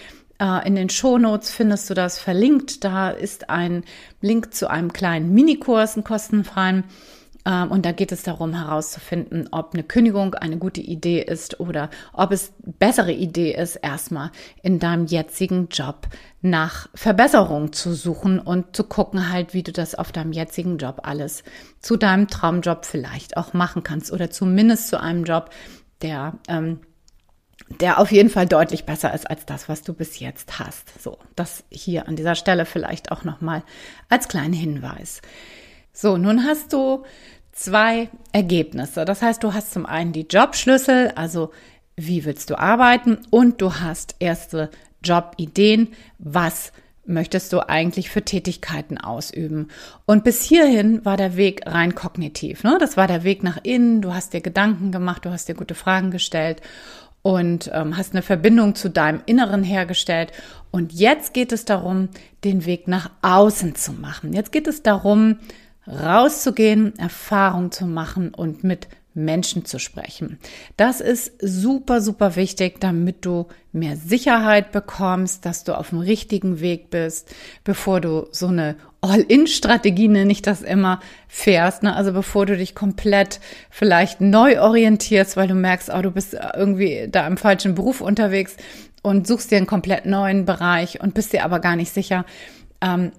Äh, 0.40 0.66
in 0.66 0.74
den 0.74 0.88
Shownotes 0.88 1.50
findest 1.50 1.88
du 1.90 1.94
das 1.94 2.18
verlinkt. 2.18 2.84
Da 2.84 3.10
ist 3.10 3.50
ein 3.50 3.84
Link 4.20 4.54
zu 4.54 4.68
einem 4.70 4.92
kleinen 4.92 5.32
Minikurs, 5.32 5.94
einen 5.94 6.04
kostenfreien. 6.04 6.84
Ähm, 7.46 7.70
und 7.70 7.86
da 7.86 7.92
geht 7.92 8.12
es 8.12 8.24
darum 8.24 8.52
herauszufinden, 8.54 9.48
ob 9.52 9.72
eine 9.72 9.84
Kündigung 9.84 10.34
eine 10.34 10.58
gute 10.58 10.80
Idee 10.80 11.22
ist 11.22 11.60
oder 11.60 11.90
ob 12.12 12.32
es 12.32 12.52
bessere 12.64 13.12
Idee 13.12 13.54
ist, 13.54 13.76
erstmal 13.76 14.32
in 14.62 14.80
deinem 14.80 15.06
jetzigen 15.06 15.68
Job 15.70 16.08
nach 16.42 16.88
Verbesserung 16.94 17.72
zu 17.72 17.94
suchen 17.94 18.40
und 18.40 18.76
zu 18.76 18.84
gucken 18.84 19.30
halt, 19.30 19.54
wie 19.54 19.62
du 19.62 19.72
das 19.72 19.94
auf 19.94 20.12
deinem 20.12 20.32
jetzigen 20.32 20.76
Job 20.76 21.00
alles 21.04 21.44
zu 21.80 21.96
deinem 21.96 22.28
Traumjob 22.28 22.84
vielleicht 22.84 23.36
auch 23.36 23.52
machen 23.52 23.84
kannst 23.84 24.12
oder 24.12 24.30
zumindest 24.30 24.88
zu 24.88 25.00
einem 25.00 25.24
Job, 25.24 25.50
der 26.02 26.34
ähm, 26.48 26.80
der 27.68 27.98
auf 27.98 28.12
jeden 28.12 28.30
Fall 28.30 28.46
deutlich 28.46 28.84
besser 28.84 29.12
ist 29.12 29.28
als 29.28 29.44
das, 29.44 29.68
was 29.68 29.82
du 29.82 29.92
bis 29.92 30.20
jetzt 30.20 30.58
hast. 30.58 31.02
So, 31.02 31.18
das 31.34 31.64
hier 31.70 32.08
an 32.08 32.16
dieser 32.16 32.34
Stelle 32.34 32.64
vielleicht 32.64 33.10
auch 33.10 33.24
nochmal 33.24 33.62
als 34.08 34.28
kleinen 34.28 34.52
Hinweis. 34.52 35.20
So, 35.92 36.16
nun 36.16 36.44
hast 36.44 36.72
du 36.72 37.04
zwei 37.52 38.08
Ergebnisse. 38.32 39.04
Das 39.04 39.22
heißt, 39.22 39.42
du 39.42 39.52
hast 39.52 39.72
zum 39.72 39.86
einen 39.86 40.12
die 40.12 40.26
Jobschlüssel, 40.28 41.12
also 41.16 41.50
wie 41.96 42.24
willst 42.24 42.50
du 42.50 42.58
arbeiten 42.58 43.18
und 43.30 43.60
du 43.60 43.74
hast 43.74 44.16
erste 44.18 44.70
Jobideen, 45.02 45.88
was 46.18 46.72
möchtest 47.06 47.52
du 47.52 47.66
eigentlich 47.68 48.10
für 48.10 48.22
Tätigkeiten 48.22 48.98
ausüben? 48.98 49.68
Und 50.04 50.24
bis 50.24 50.42
hierhin 50.42 51.04
war 51.04 51.16
der 51.16 51.36
Weg 51.36 51.62
rein 51.66 51.94
kognitiv. 51.94 52.62
Ne? 52.64 52.76
Das 52.80 52.96
war 52.96 53.06
der 53.06 53.24
Weg 53.24 53.42
nach 53.42 53.58
innen. 53.62 54.02
Du 54.02 54.12
hast 54.12 54.34
dir 54.34 54.40
Gedanken 54.40 54.92
gemacht, 54.92 55.24
du 55.24 55.30
hast 55.30 55.48
dir 55.48 55.54
gute 55.54 55.74
Fragen 55.74 56.10
gestellt 56.10 56.60
und 57.26 57.72
ähm, 57.74 57.96
hast 57.96 58.12
eine 58.12 58.22
Verbindung 58.22 58.76
zu 58.76 58.88
deinem 58.88 59.20
Inneren 59.26 59.64
hergestellt. 59.64 60.30
Und 60.70 60.92
jetzt 60.92 61.34
geht 61.34 61.50
es 61.50 61.64
darum, 61.64 62.08
den 62.44 62.66
Weg 62.66 62.86
nach 62.86 63.10
außen 63.20 63.74
zu 63.74 63.92
machen. 63.92 64.32
Jetzt 64.32 64.52
geht 64.52 64.68
es 64.68 64.84
darum, 64.84 65.40
rauszugehen, 65.88 66.96
Erfahrung 67.00 67.72
zu 67.72 67.84
machen 67.84 68.32
und 68.32 68.62
mit 68.62 68.86
Menschen 69.12 69.64
zu 69.64 69.80
sprechen. 69.80 70.38
Das 70.76 71.00
ist 71.00 71.32
super, 71.40 72.00
super 72.00 72.36
wichtig, 72.36 72.78
damit 72.80 73.24
du 73.24 73.48
mehr 73.72 73.96
Sicherheit 73.96 74.70
bekommst, 74.70 75.44
dass 75.44 75.64
du 75.64 75.76
auf 75.76 75.88
dem 75.88 75.98
richtigen 75.98 76.60
Weg 76.60 76.90
bist, 76.90 77.34
bevor 77.64 78.00
du 78.00 78.28
so 78.30 78.46
eine 78.46 78.76
All-in-Strategie, 79.06 80.08
nenne 80.08 80.32
ich 80.32 80.42
das 80.42 80.62
immer, 80.62 81.00
fährst. 81.28 81.82
Ne? 81.82 81.94
Also 81.94 82.12
bevor 82.12 82.46
du 82.46 82.56
dich 82.56 82.74
komplett 82.74 83.40
vielleicht 83.70 84.20
neu 84.20 84.60
orientierst, 84.60 85.36
weil 85.36 85.48
du 85.48 85.54
merkst, 85.54 85.90
oh, 85.94 86.02
du 86.02 86.10
bist 86.10 86.36
irgendwie 86.54 87.08
da 87.10 87.26
im 87.26 87.36
falschen 87.36 87.74
Beruf 87.74 88.00
unterwegs 88.00 88.56
und 89.02 89.26
suchst 89.26 89.50
dir 89.50 89.58
einen 89.58 89.66
komplett 89.66 90.06
neuen 90.06 90.44
Bereich 90.44 91.00
und 91.00 91.14
bist 91.14 91.32
dir 91.32 91.44
aber 91.44 91.60
gar 91.60 91.76
nicht 91.76 91.92
sicher. 91.92 92.24
Ähm, 92.80 93.12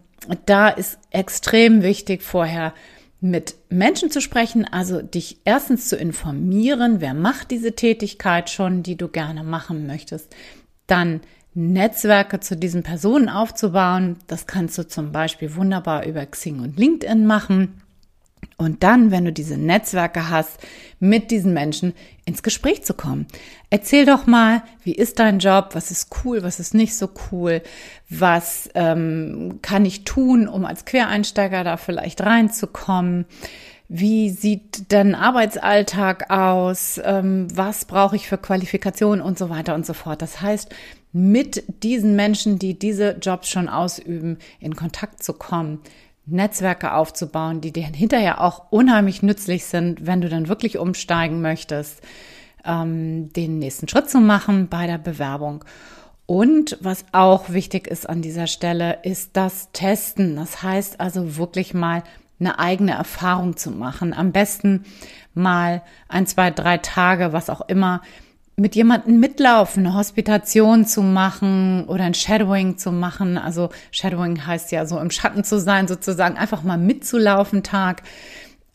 da 0.46 0.70
ist 0.70 0.98
extrem 1.12 1.84
wichtig, 1.84 2.24
vorher 2.24 2.74
mit 3.20 3.56
Menschen 3.70 4.12
zu 4.12 4.22
sprechen, 4.22 4.66
also 4.66 5.02
dich 5.02 5.40
erstens 5.44 5.90
zu 5.90 5.96
informieren, 5.96 7.02
wer 7.02 7.14
macht 7.14 7.52
diese 7.52 7.74
Tätigkeit 7.74 8.50
schon, 8.50 8.84
die 8.84 8.96
du 8.96 9.08
gerne 9.08 9.44
machen 9.44 9.88
möchtest, 9.88 10.36
dann 10.86 11.22
Netzwerke 11.58 12.40
zu 12.40 12.56
diesen 12.56 12.84
Personen 12.84 13.30
aufzubauen. 13.30 14.18
Das 14.28 14.46
kannst 14.46 14.78
du 14.78 14.88
zum 14.88 15.12
Beispiel 15.12 15.56
wunderbar 15.56 16.06
über 16.06 16.24
Xing 16.26 16.60
und 16.60 16.78
LinkedIn 16.78 17.26
machen. 17.26 17.82
Und 18.58 18.84
dann, 18.84 19.10
wenn 19.10 19.26
du 19.26 19.34
diese 19.34 19.58
Netzwerke 19.58 20.30
hast, 20.30 20.60
mit 21.00 21.32
diesen 21.32 21.54
Menschen 21.54 21.94
ins 22.26 22.44
Gespräch 22.44 22.84
zu 22.84 22.94
kommen. 22.94 23.28
Erzähl 23.72 24.06
doch 24.06 24.28
mal, 24.28 24.64
wie 24.84 24.94
ist 24.94 25.18
dein 25.18 25.40
Job? 25.40 25.70
Was 25.74 25.90
ist 25.90 26.10
cool? 26.24 26.44
Was 26.44 26.60
ist 26.60 26.76
nicht 26.76 26.96
so 26.96 27.10
cool? 27.32 27.62
Was 28.10 28.70
ähm, 28.76 29.60
kann 29.64 29.86
ich 29.86 30.04
tun, 30.04 30.48
um 30.48 30.64
als 30.66 30.86
Quereinsteiger 30.86 31.64
da 31.64 31.78
vielleicht 31.78 32.22
reinzukommen? 32.22 33.26
Wie 33.90 34.30
sieht 34.30 34.92
dein 34.92 35.16
Arbeitsalltag 35.16 36.30
aus? 36.30 37.00
Ähm, 37.04 37.48
was 37.54 37.86
brauche 37.86 38.16
ich 38.16 38.28
für 38.28 38.38
Qualifikationen 38.38 39.22
und 39.22 39.38
so 39.38 39.50
weiter 39.50 39.76
und 39.76 39.86
so 39.86 39.94
fort? 39.94 40.22
Das 40.22 40.42
heißt, 40.42 40.74
mit 41.18 41.84
diesen 41.84 42.16
Menschen, 42.16 42.60
die 42.60 42.78
diese 42.78 43.18
Jobs 43.20 43.50
schon 43.50 43.70
ausüben, 43.70 44.38
in 44.60 44.76
Kontakt 44.76 45.24
zu 45.24 45.34
kommen, 45.34 45.80
Netzwerke 46.28 46.94
aufzubauen, 46.94 47.60
die 47.62 47.72
dir 47.72 47.86
hinterher 47.86 48.42
auch 48.42 48.72
unheimlich 48.72 49.24
nützlich 49.24 49.66
sind, 49.66 50.06
wenn 50.06 50.22
du 50.22 50.30
dann 50.30 50.48
wirklich 50.48 50.78
umsteigen 50.78 51.42
möchtest, 51.42 52.02
ähm, 52.66 53.34
den 53.34 53.58
nächsten 53.60 53.88
Schritt 53.88 54.10
zu 54.10 54.20
machen 54.20 54.68
bei 54.68 54.86
der 54.86 55.00
Bewerbung. 55.00 55.66
Und 56.28 56.78
was 56.82 57.06
auch 57.14 57.50
wichtig 57.50 57.88
ist 57.88 58.08
an 58.08 58.22
dieser 58.22 58.48
Stelle, 58.48 59.00
ist 59.04 59.32
das 59.38 59.72
Testen. 59.72 60.36
Das 60.36 60.62
heißt 60.62 61.00
also 61.00 61.38
wirklich 61.38 61.74
mal 61.74 62.04
eine 62.40 62.60
eigene 62.60 62.92
Erfahrung 62.92 63.58
zu 63.58 63.72
machen. 63.72 64.14
Am 64.14 64.34
besten 64.34 64.84
mal 65.34 65.82
ein, 66.10 66.28
zwei, 66.28 66.52
drei 66.52 66.78
Tage, 66.78 67.34
was 67.34 67.50
auch 67.50 67.62
immer, 67.70 68.02
mit 68.60 68.76
jemandem 68.76 69.20
mitlaufen, 69.20 69.86
eine 69.86 69.96
Hospitation 69.96 70.86
zu 70.86 71.04
machen 71.04 71.86
oder 71.86 72.06
ein 72.06 72.16
Shadowing 72.16 72.78
zu 72.78 72.92
machen. 72.92 73.38
Also 73.38 73.70
Shadowing 73.92 74.48
heißt 74.48 74.72
ja 74.72 74.88
so 74.88 75.00
im 75.00 75.12
Schatten 75.12 75.44
zu 75.44 75.60
sein, 75.60 75.88
sozusagen 75.88 76.38
einfach 76.38 76.64
mal 76.64 76.80
mitzulaufen 76.80 77.62
Tag, 77.62 78.02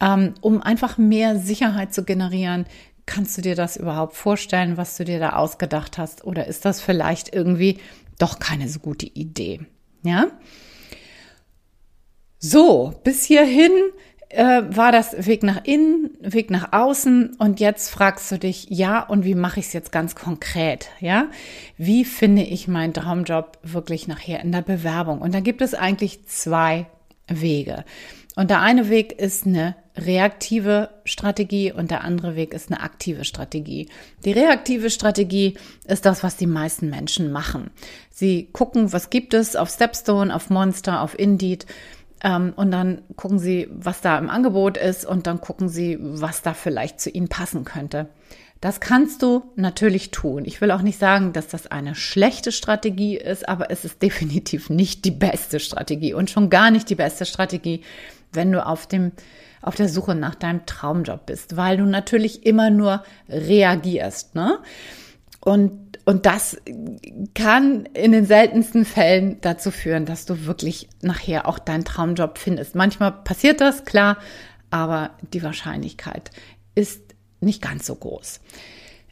ähm, 0.00 0.34
um 0.40 0.62
einfach 0.62 0.98
mehr 0.98 1.36
Sicherheit 1.36 1.92
zu 1.92 2.04
generieren. 2.04 2.66
Kannst 3.06 3.36
du 3.36 3.42
dir 3.42 3.56
das 3.56 3.76
überhaupt 3.76 4.14
vorstellen, 4.14 4.76
was 4.76 4.96
du 4.96 5.04
dir 5.04 5.18
da 5.18 5.30
ausgedacht 5.30 5.98
hast? 5.98 6.24
Oder 6.24 6.46
ist 6.46 6.64
das 6.64 6.80
vielleicht 6.80 7.34
irgendwie 7.34 7.78
doch 8.20 8.38
keine 8.38 8.68
so 8.68 8.78
gute 8.78 9.06
Idee? 9.06 9.62
Ja? 10.04 10.28
So, 12.38 12.94
bis 13.02 13.24
hierhin 13.24 13.72
äh, 14.32 14.62
war 14.68 14.92
das 14.92 15.26
Weg 15.26 15.42
nach 15.42 15.64
innen, 15.64 16.10
Weg 16.20 16.50
nach 16.50 16.72
außen 16.72 17.36
und 17.38 17.60
jetzt 17.60 17.90
fragst 17.90 18.32
du 18.32 18.38
dich, 18.38 18.66
ja, 18.70 19.02
und 19.02 19.24
wie 19.24 19.34
mache 19.34 19.60
ich 19.60 19.66
es 19.66 19.72
jetzt 19.72 19.92
ganz 19.92 20.14
konkret? 20.14 20.88
Ja, 21.00 21.28
wie 21.76 22.04
finde 22.04 22.42
ich 22.42 22.68
meinen 22.68 22.94
Traumjob 22.94 23.58
wirklich 23.62 24.08
nachher 24.08 24.40
in 24.40 24.52
der 24.52 24.62
Bewerbung? 24.62 25.20
Und 25.20 25.34
da 25.34 25.40
gibt 25.40 25.60
es 25.60 25.74
eigentlich 25.74 26.26
zwei 26.26 26.86
Wege. 27.28 27.84
Und 28.34 28.48
der 28.48 28.60
eine 28.60 28.88
Weg 28.88 29.12
ist 29.12 29.46
eine 29.46 29.76
reaktive 29.94 30.88
Strategie 31.04 31.70
und 31.70 31.90
der 31.90 32.02
andere 32.02 32.34
Weg 32.34 32.54
ist 32.54 32.72
eine 32.72 32.80
aktive 32.80 33.24
Strategie. 33.24 33.90
Die 34.24 34.32
reaktive 34.32 34.88
Strategie 34.88 35.58
ist 35.86 36.06
das, 36.06 36.22
was 36.22 36.36
die 36.36 36.46
meisten 36.46 36.88
Menschen 36.88 37.30
machen. 37.30 37.70
Sie 38.10 38.48
gucken, 38.52 38.94
was 38.94 39.10
gibt 39.10 39.34
es 39.34 39.54
auf 39.54 39.68
Stepstone, 39.68 40.34
auf 40.34 40.48
Monster, 40.48 41.02
auf 41.02 41.18
Indeed 41.18 41.66
und 42.22 42.70
dann 42.70 43.02
gucken 43.16 43.38
Sie, 43.38 43.68
was 43.72 44.00
da 44.00 44.16
im 44.18 44.30
Angebot 44.30 44.76
ist 44.76 45.04
und 45.04 45.26
dann 45.26 45.40
gucken 45.40 45.68
Sie, 45.68 45.98
was 46.00 46.42
da 46.42 46.54
vielleicht 46.54 47.00
zu 47.00 47.10
Ihnen 47.10 47.28
passen 47.28 47.64
könnte. 47.64 48.08
Das 48.60 48.78
kannst 48.78 49.22
du 49.22 49.42
natürlich 49.56 50.12
tun. 50.12 50.44
Ich 50.44 50.60
will 50.60 50.70
auch 50.70 50.82
nicht 50.82 50.96
sagen, 50.96 51.32
dass 51.32 51.48
das 51.48 51.66
eine 51.66 51.96
schlechte 51.96 52.52
Strategie 52.52 53.16
ist, 53.16 53.48
aber 53.48 53.72
es 53.72 53.84
ist 53.84 54.02
definitiv 54.02 54.70
nicht 54.70 55.04
die 55.04 55.10
beste 55.10 55.58
Strategie 55.58 56.14
und 56.14 56.30
schon 56.30 56.48
gar 56.48 56.70
nicht 56.70 56.88
die 56.88 56.94
beste 56.94 57.26
Strategie, 57.26 57.82
wenn 58.32 58.52
du 58.52 58.64
auf 58.64 58.86
dem 58.86 59.12
auf 59.60 59.76
der 59.76 59.88
Suche 59.88 60.16
nach 60.16 60.34
deinem 60.34 60.66
Traumjob 60.66 61.24
bist, 61.26 61.56
weil 61.56 61.76
du 61.76 61.84
natürlich 61.84 62.44
immer 62.44 62.68
nur 62.68 63.04
reagierst, 63.28 64.34
ne? 64.34 64.58
Und 65.38 65.81
und 66.04 66.26
das 66.26 66.56
kann 67.34 67.86
in 67.94 68.12
den 68.12 68.26
seltensten 68.26 68.84
Fällen 68.84 69.38
dazu 69.40 69.70
führen, 69.70 70.04
dass 70.04 70.26
du 70.26 70.46
wirklich 70.46 70.88
nachher 71.00 71.46
auch 71.46 71.58
deinen 71.58 71.84
Traumjob 71.84 72.38
findest. 72.38 72.74
Manchmal 72.74 73.12
passiert 73.12 73.60
das, 73.60 73.84
klar, 73.84 74.18
aber 74.70 75.10
die 75.32 75.42
Wahrscheinlichkeit 75.42 76.30
ist 76.74 77.02
nicht 77.40 77.62
ganz 77.62 77.86
so 77.86 77.94
groß. 77.94 78.40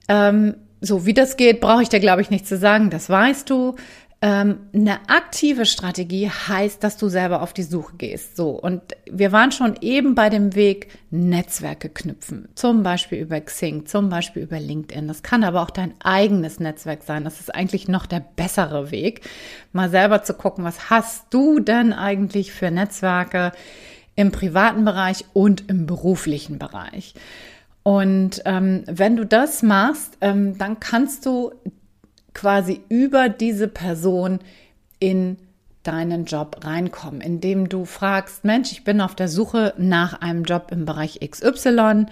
Ähm, 0.09 0.55
so 0.81 1.05
wie 1.07 1.15
das 1.15 1.37
geht, 1.37 1.61
brauche 1.61 1.83
ich 1.83 1.91
dir, 1.91 2.01
glaube 2.01 2.23
ich, 2.23 2.31
nicht 2.31 2.47
zu 2.47 2.57
sagen. 2.57 2.91
Das 2.91 3.11
weißt 3.11 3.49
du. 3.51 3.77
Ähm, 4.23 4.67
eine 4.75 5.09
aktive 5.09 5.65
Strategie 5.65 6.29
heißt, 6.29 6.85
dass 6.85 6.99
du 6.99 7.09
selber 7.09 7.41
auf 7.41 7.55
die 7.55 7.63
Suche 7.63 7.97
gehst. 7.97 8.37
So. 8.37 8.51
Und 8.51 8.83
wir 9.11 9.33
waren 9.33 9.51
schon 9.51 9.77
eben 9.81 10.15
bei 10.15 10.29
dem 10.29 10.55
Weg 10.55 10.89
Netzwerke 11.11 11.89
knüpfen. 11.89 12.49
Zum 12.55 12.83
Beispiel 12.83 13.19
über 13.19 13.41
Xing, 13.41 13.87
zum 13.87 14.11
Beispiel 14.11 14.43
über 14.43 14.61
LinkedIn. 14.61 15.09
Das 15.09 15.23
kann 15.23 15.43
aber 15.43 15.63
auch 15.63 15.71
dein 15.71 15.95
eigenes 16.01 16.61
Netzwerk 16.61 17.03
sein. 17.03 17.25
Das 17.25 17.41
ist 17.41 17.55
eigentlich 17.55 17.89
noch 17.89 18.05
der 18.05 18.21
bessere 18.21 18.91
Weg. 18.91 19.23
Mal 19.73 19.89
selber 19.89 20.23
zu 20.23 20.35
gucken, 20.35 20.65
was 20.65 20.91
hast 20.91 21.33
du 21.33 21.59
denn 21.59 21.95
eigentlich 21.95 22.53
für 22.53 22.71
Netzwerke 22.71 23.53
im 24.17 24.33
privaten 24.33 24.85
Bereich 24.85 25.25
und 25.33 25.71
im 25.71 25.87
beruflichen 25.87 26.59
Bereich? 26.59 27.15
Und 27.83 28.43
ähm, 28.45 28.85
wenn 28.87 29.17
du 29.17 29.25
das 29.25 29.63
machst, 29.63 30.19
ähm, 30.21 30.59
dann 30.59 30.79
kannst 30.79 31.25
du 31.25 31.53
quasi 32.35 32.81
über 32.89 33.29
diese 33.29 33.69
Person 33.69 34.41
in 34.99 35.39
deinen 35.83 36.27
Job 36.27 36.61
reinkommen, 36.63 37.21
indem 37.21 37.69
du 37.69 37.85
fragst, 37.85 38.45
Mensch, 38.45 38.73
ich 38.73 38.85
bin 38.85 39.01
auf 39.01 39.15
der 39.15 39.29
Suche 39.29 39.75
nach 39.79 40.21
einem 40.21 40.45
Job 40.45 40.69
im 40.71 40.85
Bereich 40.85 41.21
XY. 41.21 42.07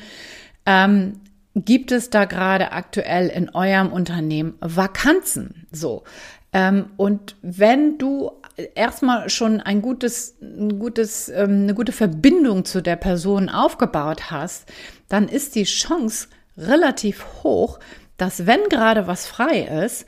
Ähm, 0.64 1.20
gibt 1.54 1.92
es 1.92 2.10
da 2.10 2.24
gerade 2.24 2.72
aktuell 2.72 3.28
in 3.28 3.50
eurem 3.50 3.92
Unternehmen 3.92 4.54
Vakanzen? 4.60 5.66
So. 5.70 6.04
Ähm, 6.52 6.86
und 6.96 7.36
wenn 7.42 7.98
du 7.98 8.30
erstmal 8.74 9.28
schon 9.28 9.60
ein 9.60 9.82
gutes, 9.82 10.36
ein 10.40 10.78
gutes, 10.78 11.28
ähm, 11.28 11.62
eine 11.62 11.74
gute 11.74 11.92
Verbindung 11.92 12.64
zu 12.64 12.80
der 12.80 12.96
Person 12.96 13.50
aufgebaut 13.50 14.30
hast, 14.30 14.66
dann 15.08 15.28
ist 15.28 15.54
die 15.54 15.64
Chance 15.64 16.28
relativ 16.56 17.26
hoch, 17.42 17.78
dass 18.18 18.46
wenn 18.46 18.60
gerade 18.68 19.06
was 19.06 19.26
frei 19.26 19.62
ist, 19.84 20.04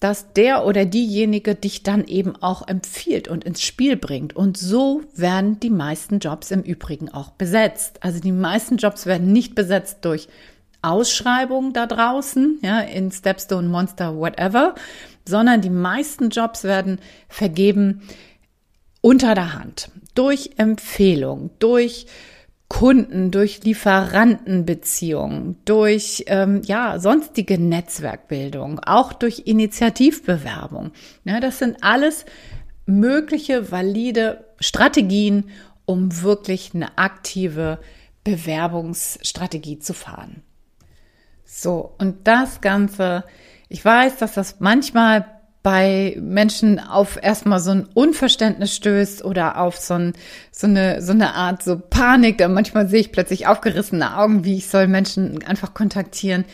dass 0.00 0.32
der 0.34 0.66
oder 0.66 0.84
diejenige 0.84 1.54
dich 1.54 1.82
dann 1.82 2.04
eben 2.06 2.36
auch 2.36 2.68
empfiehlt 2.68 3.26
und 3.26 3.44
ins 3.44 3.62
Spiel 3.62 3.96
bringt. 3.96 4.36
Und 4.36 4.58
so 4.58 5.02
werden 5.14 5.60
die 5.60 5.70
meisten 5.70 6.18
Jobs 6.18 6.50
im 6.50 6.62
Übrigen 6.62 7.08
auch 7.08 7.30
besetzt. 7.30 8.02
Also 8.02 8.20
die 8.20 8.32
meisten 8.32 8.76
Jobs 8.76 9.06
werden 9.06 9.32
nicht 9.32 9.54
besetzt 9.54 10.04
durch 10.04 10.28
Ausschreibung 10.82 11.72
da 11.72 11.86
draußen, 11.86 12.58
ja, 12.62 12.80
in 12.80 13.10
Stepstone, 13.10 13.68
Monster, 13.68 14.14
whatever, 14.16 14.74
sondern 15.26 15.62
die 15.62 15.70
meisten 15.70 16.28
Jobs 16.28 16.64
werden 16.64 16.98
vergeben 17.28 18.02
unter 19.00 19.34
der 19.34 19.54
Hand, 19.54 19.90
durch 20.14 20.50
Empfehlung, 20.58 21.50
durch 21.58 22.06
Kunden, 22.68 23.30
durch 23.30 23.62
Lieferantenbeziehungen, 23.62 25.56
durch 25.64 26.24
ähm, 26.26 26.62
ja 26.64 26.98
sonstige 26.98 27.58
Netzwerkbildung, 27.58 28.80
auch 28.80 29.12
durch 29.12 29.42
Initiativbewerbung. 29.46 30.92
Ja, 31.24 31.40
das 31.40 31.58
sind 31.58 31.82
alles 31.82 32.24
mögliche 32.86 33.70
valide 33.70 34.44
Strategien, 34.60 35.50
um 35.84 36.22
wirklich 36.22 36.74
eine 36.74 36.96
aktive 36.98 37.78
Bewerbungsstrategie 38.24 39.78
zu 39.78 39.92
fahren. 39.92 40.42
So, 41.44 41.94
und 41.98 42.26
das 42.26 42.60
Ganze, 42.62 43.24
ich 43.68 43.84
weiß, 43.84 44.16
dass 44.16 44.32
das 44.32 44.60
manchmal 44.60 45.33
bei 45.64 46.14
Menschen 46.20 46.78
auf 46.78 47.18
erstmal 47.20 47.58
so 47.58 47.70
ein 47.70 47.88
Unverständnis 47.94 48.76
stößt 48.76 49.24
oder 49.24 49.58
auf 49.58 49.78
so, 49.78 49.94
ein, 49.94 50.12
so, 50.52 50.66
eine, 50.66 51.00
so 51.00 51.12
eine 51.12 51.34
Art 51.34 51.62
so 51.62 51.78
Panik. 51.78 52.36
Da 52.36 52.48
manchmal 52.48 52.86
sehe 52.86 53.00
ich 53.00 53.12
plötzlich 53.12 53.46
aufgerissene 53.46 54.18
Augen, 54.18 54.44
wie 54.44 54.58
ich 54.58 54.68
soll 54.68 54.86
Menschen 54.86 55.42
einfach 55.42 55.72
kontaktieren. 55.72 56.44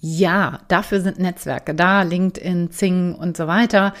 Ja, 0.00 0.60
dafür 0.68 1.00
sind 1.00 1.18
Netzwerke 1.18 1.74
da, 1.74 2.02
LinkedIn, 2.02 2.70
Zing 2.70 3.14
und 3.14 3.38
so 3.38 3.46
weiter. 3.46 3.94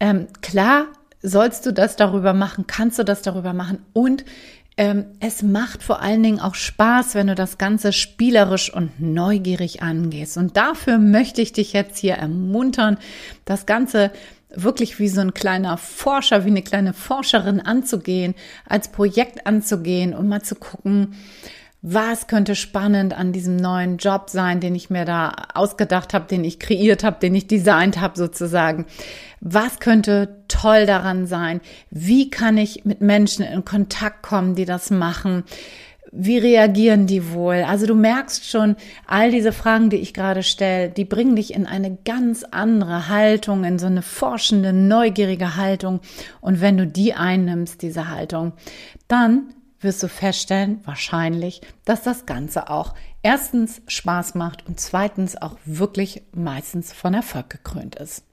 Ähm, 0.00 0.26
klar 0.42 0.86
sollst 1.22 1.64
du 1.66 1.72
das 1.72 1.94
darüber 1.94 2.32
machen, 2.32 2.66
kannst 2.66 2.98
du 2.98 3.04
das 3.04 3.22
darüber 3.22 3.52
machen 3.52 3.84
und 3.92 4.24
es 5.18 5.42
macht 5.42 5.82
vor 5.82 6.00
allen 6.00 6.22
Dingen 6.22 6.38
auch 6.38 6.54
Spaß, 6.54 7.16
wenn 7.16 7.26
du 7.26 7.34
das 7.34 7.58
Ganze 7.58 7.92
spielerisch 7.92 8.72
und 8.72 9.00
neugierig 9.00 9.82
angehst. 9.82 10.36
Und 10.36 10.56
dafür 10.56 10.98
möchte 10.98 11.42
ich 11.42 11.52
dich 11.52 11.72
jetzt 11.72 11.98
hier 11.98 12.14
ermuntern, 12.14 12.96
das 13.44 13.66
Ganze 13.66 14.12
wirklich 14.50 15.00
wie 15.00 15.08
so 15.08 15.20
ein 15.20 15.34
kleiner 15.34 15.78
Forscher, 15.78 16.44
wie 16.44 16.50
eine 16.50 16.62
kleine 16.62 16.92
Forscherin 16.92 17.60
anzugehen, 17.60 18.36
als 18.66 18.86
Projekt 18.92 19.48
anzugehen 19.48 20.14
und 20.14 20.28
mal 20.28 20.42
zu 20.42 20.54
gucken, 20.54 21.16
was 21.80 22.26
könnte 22.26 22.56
spannend 22.56 23.16
an 23.16 23.32
diesem 23.32 23.56
neuen 23.56 23.98
Job 23.98 24.30
sein, 24.30 24.58
den 24.60 24.74
ich 24.74 24.90
mir 24.90 25.04
da 25.04 25.32
ausgedacht 25.54 26.12
habe, 26.12 26.26
den 26.26 26.42
ich 26.42 26.58
kreiert 26.58 27.04
habe, 27.04 27.20
den 27.20 27.34
ich 27.34 27.46
designt 27.46 28.00
habe 28.00 28.18
sozusagen. 28.18 28.86
Was 29.40 29.78
könnte 29.78 30.42
toll 30.48 30.86
daran 30.86 31.26
sein? 31.26 31.60
Wie 31.90 32.30
kann 32.30 32.56
ich 32.56 32.84
mit 32.84 33.00
Menschen 33.00 33.44
in 33.44 33.64
Kontakt 33.64 34.22
kommen, 34.22 34.56
die 34.56 34.64
das 34.64 34.90
machen? 34.90 35.44
Wie 36.10 36.38
reagieren 36.38 37.06
die 37.06 37.32
wohl? 37.32 37.64
Also 37.68 37.86
du 37.86 37.94
merkst 37.94 38.48
schon, 38.48 38.76
all 39.06 39.30
diese 39.30 39.52
Fragen, 39.52 39.90
die 39.90 39.98
ich 39.98 40.14
gerade 40.14 40.42
stelle, 40.42 40.88
die 40.88 41.04
bringen 41.04 41.36
dich 41.36 41.54
in 41.54 41.66
eine 41.66 41.96
ganz 42.04 42.44
andere 42.50 43.08
Haltung, 43.08 43.62
in 43.62 43.78
so 43.78 43.86
eine 43.86 44.02
forschende, 44.02 44.72
neugierige 44.72 45.54
Haltung. 45.54 46.00
Und 46.40 46.60
wenn 46.60 46.78
du 46.78 46.86
die 46.86 47.14
einnimmst, 47.14 47.82
diese 47.82 48.08
Haltung, 48.08 48.54
dann 49.06 49.54
wirst 49.80 50.02
du 50.02 50.08
feststellen, 50.08 50.80
wahrscheinlich, 50.84 51.60
dass 51.84 52.02
das 52.02 52.26
Ganze 52.26 52.70
auch 52.70 52.94
erstens 53.22 53.82
Spaß 53.86 54.34
macht 54.34 54.66
und 54.66 54.80
zweitens 54.80 55.36
auch 55.36 55.56
wirklich 55.64 56.22
meistens 56.32 56.92
von 56.92 57.14
Erfolg 57.14 57.50
gekrönt 57.50 57.96
ist. 57.96 58.24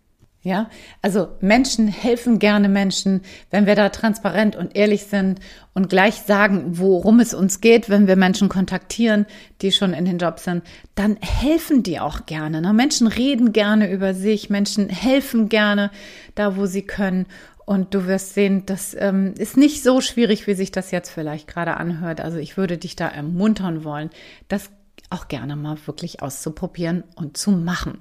Ja, 0.45 0.69
also 1.01 1.29
Menschen 1.41 1.87
helfen 1.87 2.37
gerne 2.37 2.69
Menschen, 2.69 3.21
wenn 3.49 3.65
wir 3.65 3.73
da 3.73 3.89
transparent 3.89 4.55
und 4.55 4.75
ehrlich 4.75 5.05
sind 5.05 5.39
und 5.73 5.89
gleich 5.89 6.17
sagen, 6.17 6.77
worum 6.77 7.19
es 7.19 7.33
uns 7.33 7.61
geht, 7.61 7.89
wenn 7.89 8.05
wir 8.05 8.15
Menschen 8.15 8.47
kontaktieren, 8.47 9.25
die 9.63 9.71
schon 9.71 9.93
in 9.93 10.05
den 10.05 10.19
Jobs 10.19 10.43
sind, 10.43 10.63
dann 10.93 11.17
helfen 11.19 11.81
die 11.81 11.99
auch 11.99 12.27
gerne. 12.27 12.61
Ne? 12.61 12.73
Menschen 12.73 13.07
reden 13.07 13.53
gerne 13.53 13.91
über 13.91 14.13
sich, 14.13 14.51
Menschen 14.51 14.87
helfen 14.87 15.49
gerne 15.49 15.89
da, 16.35 16.55
wo 16.55 16.67
sie 16.67 16.83
können. 16.83 17.25
Und 17.65 17.93
du 17.95 18.05
wirst 18.05 18.35
sehen, 18.35 18.65
das 18.65 18.95
ähm, 18.97 19.33
ist 19.37 19.57
nicht 19.57 19.81
so 19.81 19.99
schwierig, 19.99 20.45
wie 20.45 20.53
sich 20.53 20.71
das 20.71 20.91
jetzt 20.91 21.09
vielleicht 21.09 21.47
gerade 21.47 21.77
anhört. 21.77 22.21
Also 22.21 22.37
ich 22.37 22.57
würde 22.57 22.77
dich 22.77 22.95
da 22.95 23.07
ermuntern 23.07 23.83
wollen, 23.83 24.11
das 24.47 24.69
auch 25.09 25.27
gerne 25.27 25.55
mal 25.55 25.77
wirklich 25.85 26.21
auszuprobieren 26.21 27.03
und 27.15 27.37
zu 27.37 27.51
machen. 27.51 27.99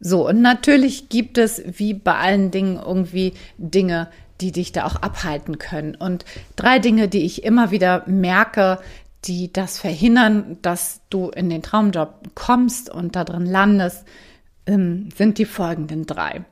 So, 0.00 0.28
und 0.28 0.40
natürlich 0.40 1.08
gibt 1.08 1.38
es 1.38 1.62
wie 1.66 1.92
bei 1.92 2.14
allen 2.14 2.50
Dingen 2.50 2.76
irgendwie 2.76 3.34
Dinge, 3.58 4.08
die 4.40 4.52
dich 4.52 4.72
da 4.72 4.86
auch 4.86 4.96
abhalten 4.96 5.58
können. 5.58 5.94
Und 5.94 6.24
drei 6.56 6.78
Dinge, 6.78 7.08
die 7.08 7.24
ich 7.24 7.44
immer 7.44 7.70
wieder 7.70 8.04
merke, 8.06 8.78
die 9.24 9.52
das 9.52 9.78
verhindern, 9.78 10.58
dass 10.62 11.00
du 11.10 11.28
in 11.30 11.50
den 11.50 11.62
Traumjob 11.62 12.34
kommst 12.34 12.88
und 12.88 13.16
da 13.16 13.24
drin 13.24 13.46
landest, 13.46 14.04
ähm, 14.66 15.08
sind 15.16 15.38
die 15.38 15.44
folgenden 15.44 16.06
drei. 16.06 16.44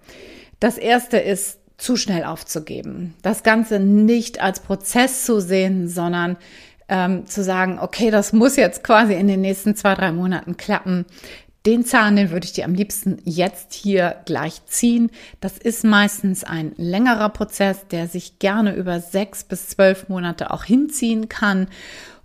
Das 0.58 0.78
erste 0.78 1.18
ist 1.18 1.60
zu 1.78 1.96
schnell 1.96 2.24
aufzugeben. 2.24 3.14
Das 3.22 3.42
Ganze 3.42 3.80
nicht 3.80 4.40
als 4.40 4.60
Prozess 4.60 5.24
zu 5.24 5.40
sehen, 5.40 5.88
sondern 5.88 6.36
ähm, 6.88 7.26
zu 7.26 7.42
sagen, 7.42 7.78
okay, 7.80 8.10
das 8.10 8.32
muss 8.32 8.56
jetzt 8.56 8.84
quasi 8.84 9.14
in 9.14 9.28
den 9.28 9.40
nächsten 9.40 9.74
zwei, 9.74 9.94
drei 9.94 10.12
Monaten 10.12 10.56
klappen. 10.56 11.04
Den 11.66 11.84
Zahn, 11.84 12.14
den 12.14 12.30
würde 12.30 12.46
ich 12.46 12.52
dir 12.52 12.64
am 12.64 12.74
liebsten 12.74 13.18
jetzt 13.24 13.74
hier 13.74 14.16
gleich 14.24 14.64
ziehen. 14.66 15.10
Das 15.40 15.58
ist 15.58 15.84
meistens 15.84 16.44
ein 16.44 16.72
längerer 16.76 17.28
Prozess, 17.28 17.88
der 17.88 18.06
sich 18.06 18.38
gerne 18.38 18.74
über 18.74 19.00
sechs 19.00 19.42
bis 19.42 19.68
zwölf 19.70 20.08
Monate 20.08 20.52
auch 20.52 20.62
hinziehen 20.62 21.28
kann. 21.28 21.66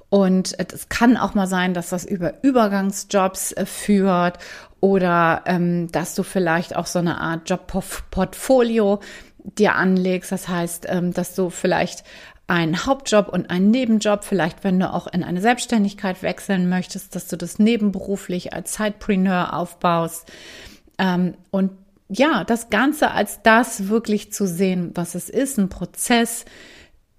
Und 0.10 0.56
es 0.60 0.90
kann 0.90 1.18
auch 1.18 1.34
mal 1.34 1.48
sein, 1.48 1.74
dass 1.74 1.90
das 1.90 2.06
über 2.06 2.44
Übergangsjobs 2.44 3.54
äh, 3.54 3.66
führt 3.66 4.38
oder 4.82 5.44
ähm, 5.46 5.92
dass 5.92 6.16
du 6.16 6.24
vielleicht 6.24 6.76
auch 6.76 6.86
so 6.86 7.00
eine 7.00 7.22
Art 7.22 7.50
Jobportfolio 7.50 9.00
dir 9.44 9.76
anlegst. 9.76 10.32
Das 10.32 10.48
heißt, 10.48 10.88
ähm, 10.90 11.14
dass 11.14 11.36
du 11.36 11.50
vielleicht 11.50 12.04
einen 12.48 12.86
Hauptjob 12.86 13.30
und 13.30 13.50
einen 13.50 13.72
Nebenjob, 13.72 14.24
vielleicht 14.24 14.64
wenn 14.64 14.80
du 14.80 14.92
auch 14.92 15.08
in 15.08 15.24
eine 15.24 15.42
Selbstständigkeit 15.42 16.22
wechseln 16.22 16.68
möchtest, 16.68 17.16
dass 17.16 17.28
du 17.28 17.38
das 17.38 17.60
nebenberuflich 17.60 18.54
als 18.54 18.76
Sidepreneur 18.76 19.54
aufbaust. 19.54 20.30
Ähm, 20.98 21.36
und 21.50 21.72
ja, 22.10 22.44
das 22.44 22.70
Ganze 22.70 23.12
als 23.12 23.42
das 23.42 23.88
wirklich 23.88 24.34
zu 24.34 24.46
sehen, 24.46 24.92
was 24.96 25.16
es 25.16 25.30
ist, 25.30 25.58
ein 25.58 25.70
Prozess, 25.70 26.44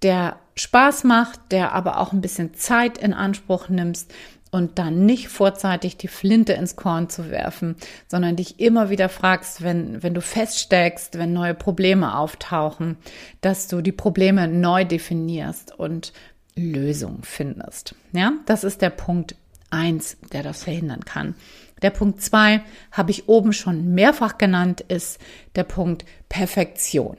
der 0.03 0.37
Spaß 0.55 1.03
macht, 1.05 1.39
der 1.51 1.71
aber 1.71 1.97
auch 1.99 2.13
ein 2.13 2.21
bisschen 2.21 2.53
Zeit 2.53 2.99
in 2.99 3.13
Anspruch 3.13 3.69
nimmst 3.69 4.13
und 4.53 4.77
dann 4.77 5.07
nicht 5.07 5.29
vorzeitig 5.29 5.97
die 5.97 6.07
Flinte 6.07 6.53
ins 6.53 6.75
Korn 6.75 7.09
zu 7.09 7.31
werfen, 7.31 7.75
sondern 8.07 8.35
dich 8.35 8.59
immer 8.59 8.91
wieder 8.91 9.09
fragst, 9.09 9.63
wenn, 9.63 10.03
wenn 10.03 10.13
du 10.13 10.21
feststeckst, 10.21 11.17
wenn 11.17 11.33
neue 11.33 11.55
Probleme 11.55 12.15
auftauchen, 12.15 12.97
dass 13.41 13.67
du 13.67 13.81
die 13.81 13.91
Probleme 13.91 14.47
neu 14.47 14.85
definierst 14.85 15.73
und 15.77 16.13
Lösungen 16.55 17.23
findest. 17.23 17.95
Ja, 18.11 18.33
das 18.45 18.63
ist 18.63 18.83
der 18.83 18.91
Punkt 18.91 19.35
eins, 19.71 20.17
der 20.31 20.43
das 20.43 20.63
verhindern 20.63 21.03
kann. 21.03 21.33
Der 21.81 21.89
Punkt 21.89 22.21
zwei 22.21 22.61
habe 22.91 23.09
ich 23.09 23.27
oben 23.27 23.53
schon 23.53 23.95
mehrfach 23.95 24.37
genannt, 24.37 24.81
ist 24.81 25.19
der 25.55 25.63
Punkt 25.63 26.05
Perfektion. 26.29 27.17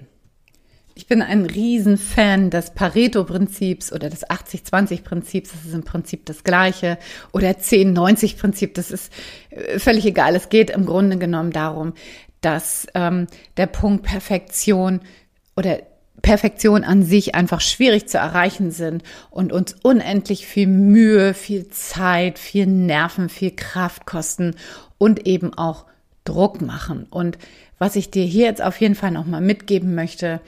Ich 0.96 1.08
bin 1.08 1.22
ein 1.22 1.44
Riesenfan 1.44 2.50
des 2.50 2.70
Pareto-Prinzips 2.70 3.92
oder 3.92 4.08
des 4.08 4.24
80-20-Prinzips. 4.28 5.50
Das 5.50 5.64
ist 5.64 5.74
im 5.74 5.82
Prinzip 5.82 6.24
das 6.26 6.44
Gleiche. 6.44 6.98
Oder 7.32 7.50
10-90-Prinzip. 7.50 8.74
Das 8.74 8.92
ist 8.92 9.12
äh, 9.50 9.80
völlig 9.80 10.06
egal. 10.06 10.36
Es 10.36 10.50
geht 10.50 10.70
im 10.70 10.86
Grunde 10.86 11.18
genommen 11.18 11.50
darum, 11.50 11.94
dass 12.40 12.86
ähm, 12.94 13.26
der 13.56 13.66
Punkt 13.66 14.04
Perfektion 14.04 15.00
oder 15.56 15.80
Perfektion 16.22 16.84
an 16.84 17.02
sich 17.02 17.34
einfach 17.34 17.60
schwierig 17.60 18.08
zu 18.08 18.18
erreichen 18.18 18.70
sind 18.70 19.02
und 19.30 19.52
uns 19.52 19.74
unendlich 19.82 20.46
viel 20.46 20.68
Mühe, 20.68 21.34
viel 21.34 21.68
Zeit, 21.68 22.38
viel 22.38 22.66
Nerven, 22.66 23.28
viel 23.28 23.50
Kraft 23.50 24.06
kosten 24.06 24.54
und 24.96 25.26
eben 25.26 25.52
auch 25.54 25.86
Druck 26.24 26.62
machen. 26.62 27.06
Und 27.10 27.36
was 27.78 27.96
ich 27.96 28.10
dir 28.10 28.24
hier 28.24 28.46
jetzt 28.46 28.62
auf 28.62 28.80
jeden 28.80 28.94
Fall 28.94 29.10
nochmal 29.10 29.40
mitgeben 29.40 29.94
möchte, 29.94 30.40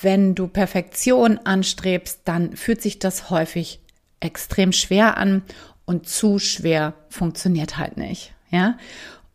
wenn 0.00 0.34
du 0.34 0.46
Perfektion 0.48 1.38
anstrebst, 1.38 2.20
dann 2.24 2.56
fühlt 2.56 2.82
sich 2.82 2.98
das 2.98 3.30
häufig 3.30 3.80
extrem 4.20 4.72
schwer 4.72 5.16
an 5.16 5.42
und 5.84 6.08
zu 6.08 6.38
schwer 6.38 6.94
funktioniert 7.08 7.78
halt 7.78 7.96
nicht, 7.96 8.32
ja? 8.50 8.76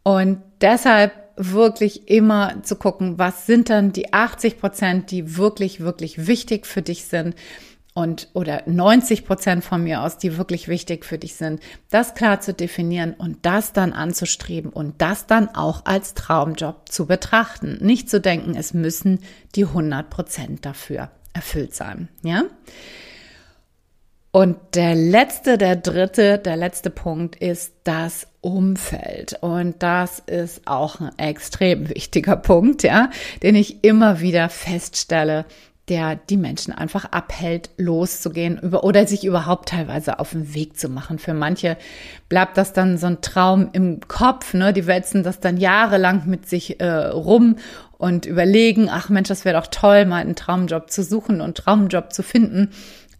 Und 0.03 0.41
deshalb 0.61 1.13
wirklich 1.37 2.09
immer 2.09 2.61
zu 2.63 2.75
gucken, 2.75 3.17
was 3.17 3.45
sind 3.45 3.69
dann 3.69 3.93
die 3.93 4.13
80 4.13 4.59
Prozent, 4.59 5.11
die 5.11 5.37
wirklich, 5.37 5.79
wirklich 5.79 6.27
wichtig 6.27 6.67
für 6.67 6.81
dich 6.81 7.05
sind 7.05 7.35
und 7.93 8.29
oder 8.33 8.63
90 8.65 9.25
Prozent 9.25 9.63
von 9.63 9.83
mir 9.83 10.01
aus, 10.01 10.17
die 10.17 10.37
wirklich 10.37 10.67
wichtig 10.67 11.05
für 11.05 11.17
dich 11.17 11.35
sind, 11.35 11.61
das 11.89 12.15
klar 12.15 12.39
zu 12.39 12.53
definieren 12.53 13.13
und 13.13 13.45
das 13.45 13.73
dann 13.73 13.93
anzustreben 13.93 14.71
und 14.71 15.01
das 15.01 15.27
dann 15.27 15.49
auch 15.49 15.85
als 15.85 16.13
Traumjob 16.13 16.89
zu 16.89 17.05
betrachten. 17.05 17.79
Nicht 17.81 18.09
zu 18.09 18.21
denken, 18.21 18.55
es 18.55 18.73
müssen 18.73 19.19
die 19.55 19.65
100 19.65 20.09
Prozent 20.09 20.65
dafür 20.65 21.11
erfüllt 21.33 21.75
sein, 21.75 22.07
ja? 22.23 22.43
Und 24.33 24.57
der 24.75 24.95
letzte, 24.95 25.57
der 25.57 25.75
dritte, 25.75 26.37
der 26.37 26.55
letzte 26.55 26.89
Punkt 26.89 27.35
ist 27.35 27.73
das 27.83 28.27
Umfeld. 28.39 29.37
Und 29.41 29.83
das 29.83 30.19
ist 30.19 30.61
auch 30.65 31.01
ein 31.01 31.11
extrem 31.19 31.89
wichtiger 31.89 32.37
Punkt, 32.37 32.83
ja, 32.83 33.09
den 33.43 33.55
ich 33.55 33.83
immer 33.83 34.21
wieder 34.21 34.47
feststelle, 34.47 35.45
der 35.91 36.15
die 36.15 36.37
Menschen 36.37 36.73
einfach 36.73 37.05
abhält, 37.11 37.69
loszugehen 37.77 38.57
über, 38.57 38.83
oder 38.83 39.05
sich 39.05 39.23
überhaupt 39.23 39.69
teilweise 39.69 40.17
auf 40.19 40.31
den 40.31 40.55
Weg 40.55 40.79
zu 40.79 40.89
machen. 40.89 41.19
Für 41.19 41.33
manche 41.33 41.77
bleibt 42.29 42.57
das 42.57 42.73
dann 42.73 42.97
so 42.97 43.07
ein 43.07 43.21
Traum 43.21 43.69
im 43.73 43.99
Kopf, 44.07 44.53
ne? 44.55 44.73
Die 44.73 44.87
wälzen 44.87 45.21
das 45.21 45.39
dann 45.39 45.57
jahrelang 45.57 46.23
mit 46.25 46.47
sich 46.47 46.79
äh, 46.79 46.89
rum 46.89 47.57
und 47.97 48.25
überlegen, 48.25 48.89
ach 48.89 49.09
Mensch, 49.09 49.27
das 49.27 49.45
wäre 49.45 49.59
doch 49.59 49.67
toll, 49.67 50.05
mal 50.05 50.21
einen 50.21 50.35
Traumjob 50.35 50.89
zu 50.89 51.03
suchen 51.03 51.41
und 51.41 51.57
Traumjob 51.57 52.11
zu 52.13 52.23
finden 52.23 52.71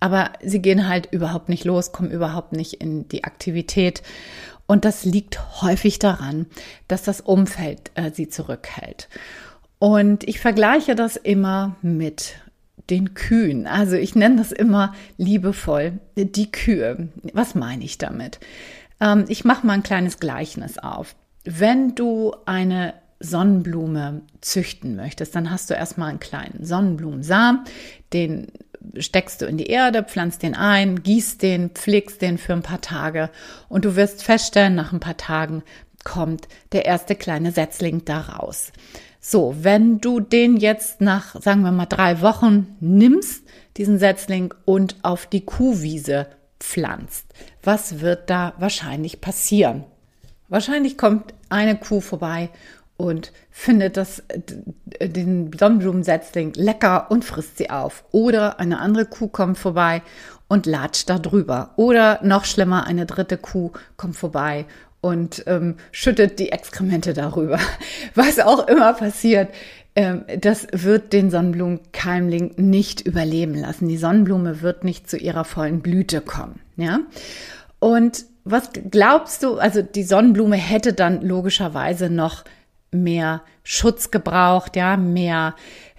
aber 0.02 0.32
sie 0.42 0.64
gehen 0.64 0.88
halt 0.88 1.10
überhaupt 1.12 1.48
nicht 1.48 1.64
los, 1.64 1.92
kommen 1.92 2.10
überhaupt 2.10 2.54
nicht 2.54 2.74
in 2.74 3.08
die 3.08 3.24
Aktivität. 3.24 4.02
Und 4.66 4.84
das 4.84 5.06
liegt 5.06 5.62
häufig 5.62 6.00
daran, 6.00 6.48
dass 6.88 7.04
das 7.04 7.22
Umfeld 7.22 7.92
äh, 7.94 8.10
sie 8.12 8.28
zurückhält. 8.28 9.10
Und 9.78 10.28
ich 10.28 10.40
vergleiche 10.40 10.96
das 10.96 11.18
immer 11.18 11.76
mit 11.82 12.36
den 12.92 13.14
Kühen. 13.14 13.66
Also 13.66 13.96
ich 13.96 14.14
nenne 14.14 14.36
das 14.36 14.52
immer 14.52 14.94
liebevoll 15.18 15.94
die 16.16 16.52
Kühe. 16.52 17.10
Was 17.34 17.56
meine 17.56 17.84
ich 17.84 17.98
damit? 17.98 18.40
Ähm, 19.00 19.26
ich 19.28 19.46
mache 19.46 19.66
mal 19.66 19.74
ein 19.74 19.84
kleines 19.84 20.20
Gleichnis 20.20 20.78
auf. 20.78 21.16
Wenn 21.44 21.96
du 21.96 22.36
eine 22.46 22.94
Sonnenblume 23.20 24.22
züchten 24.42 24.96
möchtest, 24.96 25.36
dann 25.36 25.50
hast 25.50 25.70
du 25.70 25.74
erstmal 25.74 26.10
einen 26.10 26.20
kleinen 26.20 26.66
Sonnenblumensamen, 26.66 27.62
den 28.14 28.48
steckst 28.98 29.42
du 29.42 29.46
in 29.46 29.58
die 29.58 29.68
Erde, 29.68 30.04
pflanzt 30.04 30.44
den 30.44 30.56
ein, 30.56 31.04
gießt 31.04 31.42
den, 31.42 31.70
pflegst 31.70 32.22
den 32.22 32.38
für 32.38 32.54
ein 32.54 32.64
paar 32.64 32.82
Tage 32.82 33.30
und 33.70 33.86
du 33.86 33.96
wirst 33.96 34.24
feststellen, 34.24 34.76
nach 34.76 34.92
ein 34.92 35.00
paar 35.00 35.18
Tagen 35.18 35.64
kommt 36.04 36.48
der 36.72 36.86
erste 36.86 37.16
kleine 37.16 37.52
Setzling 37.52 38.06
da 38.06 38.22
raus. 38.22 38.72
So, 39.24 39.56
wenn 39.62 40.00
du 40.02 40.20
den 40.20 40.58
jetzt 40.58 41.00
nach, 41.00 41.40
sagen 41.40 41.62
wir 41.62 41.72
mal, 41.72 41.86
drei 41.86 42.22
Wochen 42.22 42.76
nimmst, 42.80 43.44
diesen 43.78 44.00
Setzling 44.00 44.52
und 44.66 44.96
auf 45.04 45.28
die 45.28 45.46
Kuhwiese 45.46 46.26
pflanzt, 46.60 47.28
was 47.62 48.00
wird 48.02 48.32
da 48.32 48.54
wahrscheinlich 48.58 49.22
passieren? 49.22 49.84
Wahrscheinlich 50.50 50.98
kommt 50.98 51.36
eine 51.50 51.78
Kuh 51.78 52.02
vorbei 52.02 52.50
und 52.98 53.32
findet 53.52 53.96
das, 53.96 54.24
den 55.00 55.52
Sonnenblumensetzling 55.58 56.54
lecker 56.56 57.12
und 57.12 57.24
frisst 57.24 57.60
sie 57.60 57.70
auf. 57.70 58.04
Oder 58.12 58.60
eine 58.60 58.80
andere 58.80 59.06
Kuh 59.06 59.28
kommt 59.28 59.60
vorbei 59.60 60.02
und 60.48 60.66
latscht 60.66 61.12
da 61.12 61.20
drüber. 61.20 61.74
Oder 61.76 62.20
noch 62.24 62.46
schlimmer, 62.46 62.88
eine 62.88 63.06
dritte 63.06 63.38
Kuh 63.38 63.72
kommt 63.98 64.16
vorbei 64.16 64.66
und 65.02 65.44
ähm, 65.48 65.76
schüttet 65.92 66.40
die 66.40 66.52
Exkremente 66.52 67.14
darüber. 67.14 67.60
Was 68.16 68.40
auch 68.40 68.68
immer 68.68 68.94
passiert, 68.94 69.50
ähm, 69.96 70.24
das 70.40 70.68
wird 70.72 71.12
den 71.12 71.30
Sonnenblumenkeimling 71.30 72.54
nicht 72.58 73.02
überleben 73.02 73.56
lassen. 73.56 73.88
Die 73.88 73.98
Sonnenblume 73.98 74.62
wird 74.62 74.84
nicht 74.84 75.10
zu 75.10 75.18
ihrer 75.18 75.44
vollen 75.44 75.82
Blüte 75.82 76.22
kommen. 76.22 76.62
Ja? 76.78 77.00
Und 77.80 78.26
was 78.44 78.70
glaubst 78.90 79.44
du, 79.44 79.58
also 79.58 79.82
die 79.82 80.04
Sonnenblume 80.04 80.56
hätte 80.56 80.94
dann 80.94 81.22
logischerweise 81.22 82.10
noch 82.10 82.44
mehr 82.92 83.42
Schutz 83.64 84.12
gebraucht, 84.12 84.76
ja, 84.76 84.98
mehr 84.98 85.56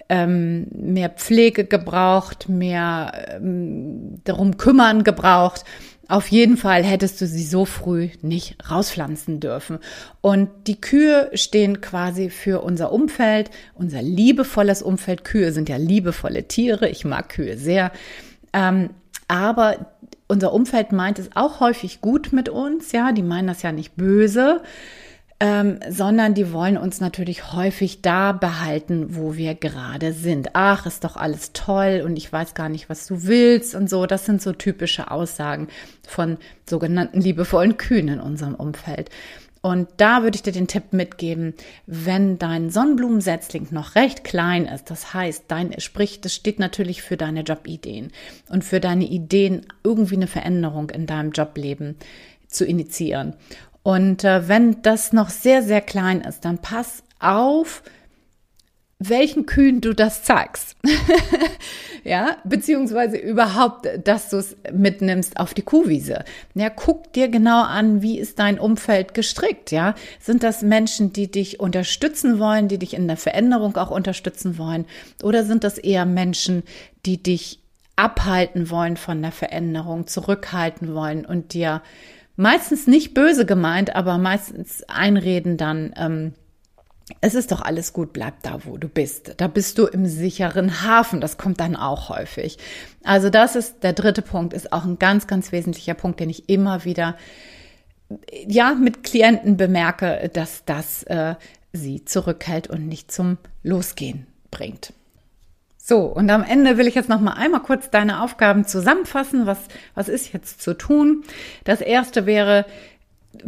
ähm, 0.09 0.67
mehr 0.71 1.09
Pflege 1.09 1.65
gebraucht, 1.65 2.49
mehr 2.49 3.13
ähm, 3.35 4.21
darum 4.25 4.57
kümmern 4.57 5.03
gebraucht. 5.03 5.63
Auf 6.13 6.27
jeden 6.27 6.57
Fall 6.57 6.83
hättest 6.83 7.19
du 7.21 7.25
sie 7.25 7.43
so 7.43 7.65
früh 7.65 8.09
nicht 8.21 8.69
rauspflanzen 8.69 9.39
dürfen. 9.39 9.79
Und 10.21 10.47
die 10.67 10.79
Kühe 10.79 11.31
stehen 11.33 11.81
quasi 11.81 12.29
für 12.29 12.61
unser 12.61 12.91
Umfeld, 12.91 13.49
unser 13.73 14.03
liebevolles 14.03 14.83
Umfeld. 14.83 15.23
Kühe 15.23 15.51
sind 15.51 15.69
ja 15.69 15.77
liebevolle 15.77 16.47
Tiere. 16.47 16.87
Ich 16.87 17.03
mag 17.03 17.29
Kühe 17.29 17.57
sehr. 17.57 17.91
Ähm, 18.53 18.91
aber 19.27 19.87
unser 20.27 20.53
Umfeld 20.53 20.91
meint 20.91 21.17
es 21.17 21.31
auch 21.33 21.59
häufig 21.59 21.99
gut 21.99 22.31
mit 22.31 22.47
uns. 22.47 22.91
Ja, 22.91 23.11
die 23.11 23.23
meinen 23.23 23.47
das 23.47 23.63
ja 23.63 23.71
nicht 23.71 23.95
böse 23.95 24.61
ähm, 25.43 25.81
sondern 25.89 26.33
die 26.33 26.53
wollen 26.53 26.77
uns 26.77 27.01
natürlich 27.01 27.51
häufig 27.51 28.01
da 28.01 28.31
behalten, 28.31 29.17
wo 29.17 29.35
wir 29.35 29.55
gerade 29.55 30.13
sind. 30.13 30.51
Ach, 30.53 30.85
ist 30.85 31.03
doch 31.03 31.17
alles 31.17 31.51
toll 31.51 32.01
und 32.05 32.15
ich 32.15 32.31
weiß 32.31 32.53
gar 32.53 32.69
nicht, 32.69 32.87
was 32.87 33.07
du 33.07 33.23
willst 33.23 33.75
und 33.75 33.89
so. 33.89 34.05
Das 34.05 34.25
sind 34.25 34.41
so 34.41 34.53
typische 34.53 35.11
Aussagen 35.11 35.67
von 36.07 36.37
sogenannten 36.65 37.19
liebevollen 37.19 37.75
Kühen 37.75 38.07
in 38.07 38.21
unserem 38.21 38.55
Umfeld. 38.55 39.09
Und 39.61 39.89
da 39.97 40.23
würde 40.23 40.35
ich 40.37 40.43
dir 40.43 40.53
den 40.53 40.67
Tipp 40.67 40.93
mitgeben, 40.93 41.55
wenn 41.87 42.39
dein 42.39 42.69
Sonnenblumensetzling 42.69 43.67
noch 43.71 43.95
recht 43.95 44.23
klein 44.23 44.65
ist, 44.65 44.91
das 44.91 45.13
heißt, 45.13 45.43
dein, 45.49 45.77
sprich, 45.81 46.21
das 46.21 46.33
steht 46.33 46.59
natürlich 46.59 47.01
für 47.01 47.17
deine 47.17 47.41
Jobideen 47.41 48.13
und 48.47 48.63
für 48.63 48.79
deine 48.79 49.05
Ideen, 49.05 49.65
irgendwie 49.83 50.15
eine 50.15 50.27
Veränderung 50.27 50.89
in 50.89 51.05
deinem 51.05 51.31
Jobleben 51.33 51.97
zu 52.47 52.65
initiieren. 52.65 53.35
Und 53.83 54.23
äh, 54.23 54.47
wenn 54.47 54.81
das 54.81 55.13
noch 55.13 55.29
sehr, 55.29 55.61
sehr 55.61 55.81
klein 55.81 56.21
ist, 56.21 56.45
dann 56.45 56.57
pass 56.57 57.03
auf, 57.19 57.83
welchen 59.09 59.45
Kühen 59.45 59.81
du 59.81 59.93
das 59.93 60.23
zeigst. 60.23 60.77
ja, 62.03 62.37
beziehungsweise 62.43 63.17
überhaupt, 63.17 63.87
dass 64.03 64.29
du 64.29 64.37
es 64.37 64.55
mitnimmst 64.71 65.37
auf 65.37 65.53
die 65.53 65.61
Kuhwiese. 65.61 66.23
Ja, 66.53 66.69
guck 66.69 67.11
dir 67.13 67.27
genau 67.27 67.63
an, 67.63 68.01
wie 68.01 68.19
ist 68.19 68.39
dein 68.39 68.59
Umfeld 68.59 69.13
gestrickt, 69.13 69.71
ja? 69.71 69.95
Sind 70.19 70.43
das 70.43 70.61
Menschen, 70.61 71.11
die 71.11 71.29
dich 71.29 71.59
unterstützen 71.59 72.39
wollen, 72.39 72.67
die 72.67 72.77
dich 72.77 72.93
in 72.93 73.07
der 73.07 73.17
Veränderung 73.17 73.75
auch 73.77 73.91
unterstützen 73.91 74.57
wollen? 74.57 74.85
Oder 75.21 75.43
sind 75.43 75.63
das 75.63 75.77
eher 75.77 76.05
Menschen, 76.05 76.63
die 77.05 77.21
dich 77.21 77.59
abhalten 77.95 78.69
wollen 78.69 78.97
von 78.97 79.21
der 79.21 79.31
Veränderung, 79.31 80.07
zurückhalten 80.07 80.95
wollen 80.95 81.25
und 81.25 81.53
dir 81.53 81.81
meistens 82.35 82.87
nicht 82.87 83.13
böse 83.13 83.45
gemeint, 83.45 83.95
aber 83.95 84.17
meistens 84.17 84.83
einreden 84.83 85.57
dann, 85.57 85.93
ähm, 85.97 86.33
es 87.21 87.35
ist 87.35 87.51
doch 87.51 87.61
alles 87.61 87.93
gut, 87.93 88.13
bleib 88.13 88.41
da, 88.43 88.59
wo 88.65 88.77
du 88.77 88.87
bist. 88.87 89.33
Da 89.37 89.47
bist 89.47 89.77
du 89.77 89.85
im 89.85 90.05
sicheren 90.05 90.83
Hafen. 90.83 91.19
Das 91.19 91.37
kommt 91.37 91.59
dann 91.59 91.75
auch 91.75 92.09
häufig. 92.09 92.57
Also 93.03 93.29
das 93.29 93.55
ist 93.55 93.83
der 93.83 93.93
dritte 93.93 94.21
Punkt, 94.21 94.53
ist 94.53 94.71
auch 94.71 94.85
ein 94.85 94.99
ganz, 94.99 95.27
ganz 95.27 95.51
wesentlicher 95.51 95.95
Punkt, 95.95 96.19
den 96.19 96.29
ich 96.29 96.47
immer 96.49 96.85
wieder 96.85 97.17
ja 98.47 98.73
mit 98.73 99.03
Klienten 99.03 99.57
bemerke, 99.57 100.29
dass 100.33 100.65
das 100.65 101.03
äh, 101.03 101.35
sie 101.73 102.05
zurückhält 102.05 102.67
und 102.67 102.87
nicht 102.87 103.11
zum 103.11 103.37
Losgehen 103.63 104.27
bringt. 104.51 104.93
So, 105.85 106.05
und 106.05 106.29
am 106.29 106.45
Ende 106.45 106.77
will 106.77 106.87
ich 106.87 106.95
jetzt 106.95 107.09
noch 107.09 107.19
mal 107.19 107.33
einmal 107.33 107.61
kurz 107.61 107.89
deine 107.89 108.21
Aufgaben 108.21 108.65
zusammenfassen. 108.65 109.45
Was, 109.45 109.59
was 109.95 110.07
ist 110.07 110.31
jetzt 110.31 110.61
zu 110.61 110.77
tun? 110.77 111.25
Das 111.65 111.81
erste 111.81 112.25
wäre, 112.25 112.65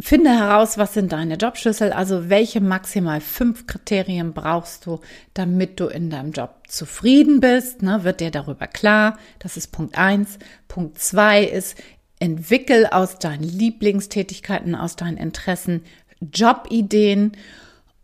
finde 0.00 0.36
heraus, 0.36 0.76
was 0.76 0.92
sind 0.92 1.12
deine 1.12 1.36
Jobschlüssel, 1.36 1.92
also 1.92 2.28
welche 2.28 2.60
maximal 2.60 3.22
fünf 3.22 3.66
Kriterien 3.66 4.34
brauchst 4.34 4.84
du, 4.84 5.00
damit 5.32 5.80
du 5.80 5.86
in 5.86 6.10
deinem 6.10 6.32
Job 6.32 6.56
zufrieden 6.68 7.40
bist, 7.40 7.80
ne, 7.80 8.04
wird 8.04 8.20
dir 8.20 8.30
darüber 8.30 8.66
klar. 8.66 9.16
Das 9.38 9.56
ist 9.56 9.72
Punkt 9.72 9.96
eins. 9.96 10.38
Punkt 10.68 10.98
zwei 10.98 11.42
ist, 11.42 11.78
entwickel 12.18 12.86
aus 12.86 13.18
deinen 13.18 13.44
Lieblingstätigkeiten, 13.44 14.74
aus 14.74 14.94
deinen 14.94 15.16
Interessen 15.16 15.84
Jobideen 16.20 17.32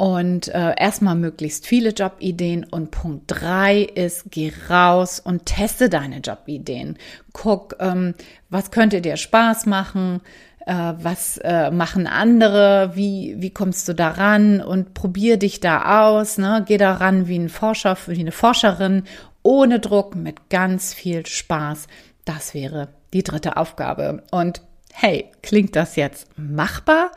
und 0.02 0.48
äh, 0.48 0.74
erstmal 0.76 1.14
möglichst 1.14 1.64
viele 1.64 1.90
Jobideen. 1.90 2.64
Und 2.64 2.90
Punkt 2.90 3.22
drei 3.28 3.82
ist, 3.82 4.32
geh 4.32 4.52
raus 4.68 5.20
und 5.20 5.46
teste 5.46 5.88
deine 5.88 6.18
Jobideen. 6.18 6.98
Guck, 7.32 7.76
ähm, 7.78 8.14
was 8.50 8.72
könnte 8.72 9.00
dir 9.00 9.16
Spaß 9.16 9.66
machen, 9.66 10.20
äh, 10.66 10.74
was 10.74 11.38
äh, 11.44 11.70
machen 11.70 12.08
andere, 12.08 12.90
wie, 12.96 13.36
wie 13.38 13.50
kommst 13.50 13.86
du 13.86 13.92
daran 13.92 14.60
und 14.60 14.92
probier 14.92 15.36
dich 15.36 15.60
da 15.60 16.10
aus. 16.10 16.36
Ne? 16.36 16.64
Geh 16.66 16.78
daran 16.78 17.28
wie 17.28 17.38
ein 17.38 17.48
Forscher, 17.48 17.96
wie 18.08 18.18
eine 18.18 18.32
Forscherin, 18.32 19.04
ohne 19.44 19.78
Druck, 19.78 20.16
mit 20.16 20.50
ganz 20.50 20.92
viel 20.92 21.24
Spaß. 21.24 21.86
Das 22.24 22.54
wäre 22.54 22.88
die 23.12 23.22
dritte 23.22 23.56
Aufgabe. 23.56 24.24
Und 24.32 24.62
hey, 24.92 25.30
klingt 25.42 25.76
das 25.76 25.94
jetzt 25.94 26.26
machbar? 26.36 27.12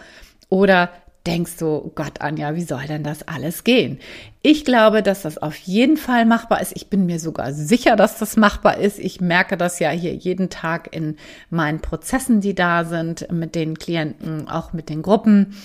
Oder 0.49 0.91
denkst 1.25 1.57
du, 1.57 1.65
oh 1.67 1.91
Gott, 1.95 2.21
Anja, 2.21 2.55
wie 2.55 2.63
soll 2.63 2.85
denn 2.85 3.03
das 3.03 3.27
alles 3.27 3.63
gehen? 3.63 3.99
Ich 4.41 4.63
glaube, 4.63 5.01
dass 5.01 5.23
das 5.23 5.37
auf 5.37 5.55
jeden 5.55 5.97
Fall 5.97 6.25
machbar 6.25 6.61
ist. 6.61 6.73
Ich 6.75 6.89
bin 6.89 7.05
mir 7.05 7.19
sogar 7.19 7.53
sicher, 7.53 7.95
dass 7.95 8.19
das 8.19 8.37
machbar 8.37 8.77
ist. 8.77 8.99
Ich 8.99 9.21
merke 9.21 9.57
das 9.57 9.79
ja 9.79 9.89
hier 9.89 10.13
jeden 10.13 10.49
Tag 10.49 10.95
in 10.95 11.17
meinen 11.49 11.81
Prozessen, 11.81 12.41
die 12.41 12.53
da 12.53 12.85
sind, 12.85 13.31
mit 13.31 13.55
den 13.55 13.77
Klienten, 13.77 14.47
auch 14.47 14.73
mit 14.73 14.89
den 14.89 15.01
Gruppen. 15.01 15.55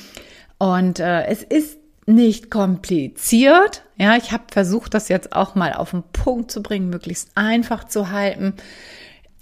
Und 0.59 0.99
äh, 0.99 1.27
es 1.27 1.43
ist 1.43 1.79
nicht 2.07 2.51
kompliziert. 2.51 3.83
Ja, 3.97 4.17
ich 4.17 4.33
habe 4.33 4.45
versucht, 4.51 4.95
das 4.95 5.09
jetzt 5.09 5.35
auch 5.35 5.55
mal 5.55 5.75
auf 5.75 5.91
den 5.91 6.03
Punkt 6.13 6.51
zu 6.51 6.63
bringen, 6.63 6.91
möglichst 6.91 7.31
einfach 7.35 7.85
zu 7.85 8.11
halten. 8.11 8.55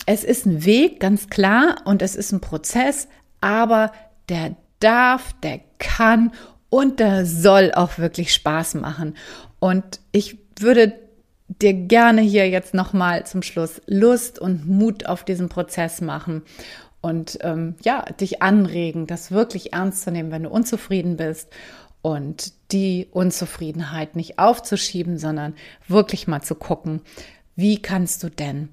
es 0.06 0.24
ist 0.24 0.46
ein 0.46 0.64
Weg, 0.64 1.00
ganz 1.00 1.28
klar, 1.28 1.82
und 1.84 2.02
es 2.02 2.16
ist 2.16 2.32
ein 2.32 2.40
Prozess, 2.40 3.08
aber 3.40 3.92
der 4.28 4.56
darf, 4.80 5.34
der 5.42 5.60
kann 5.78 6.32
und 6.70 7.00
der 7.00 7.26
soll 7.26 7.72
auch 7.74 7.98
wirklich 7.98 8.32
Spaß 8.34 8.74
machen. 8.74 9.14
Und 9.58 10.00
ich 10.12 10.38
würde 10.58 10.92
dir 11.48 11.72
gerne 11.72 12.20
hier 12.20 12.48
jetzt 12.48 12.74
nochmal 12.74 13.26
zum 13.26 13.42
Schluss 13.42 13.80
Lust 13.86 14.38
und 14.38 14.68
Mut 14.68 15.06
auf 15.06 15.24
diesen 15.24 15.48
Prozess 15.48 16.00
machen 16.00 16.42
und 17.00 17.38
ähm, 17.42 17.74
ja, 17.82 18.02
dich 18.20 18.42
anregen, 18.42 19.06
das 19.06 19.30
wirklich 19.30 19.72
ernst 19.72 20.02
zu 20.02 20.10
nehmen, 20.10 20.30
wenn 20.30 20.42
du 20.42 20.50
unzufrieden 20.50 21.16
bist 21.16 21.48
und 22.02 22.52
die 22.72 23.08
Unzufriedenheit 23.10 24.14
nicht 24.14 24.38
aufzuschieben, 24.38 25.18
sondern 25.18 25.54
wirklich 25.86 26.26
mal 26.26 26.42
zu 26.42 26.54
gucken, 26.54 27.00
wie 27.56 27.80
kannst 27.80 28.22
du 28.22 28.28
denn 28.28 28.68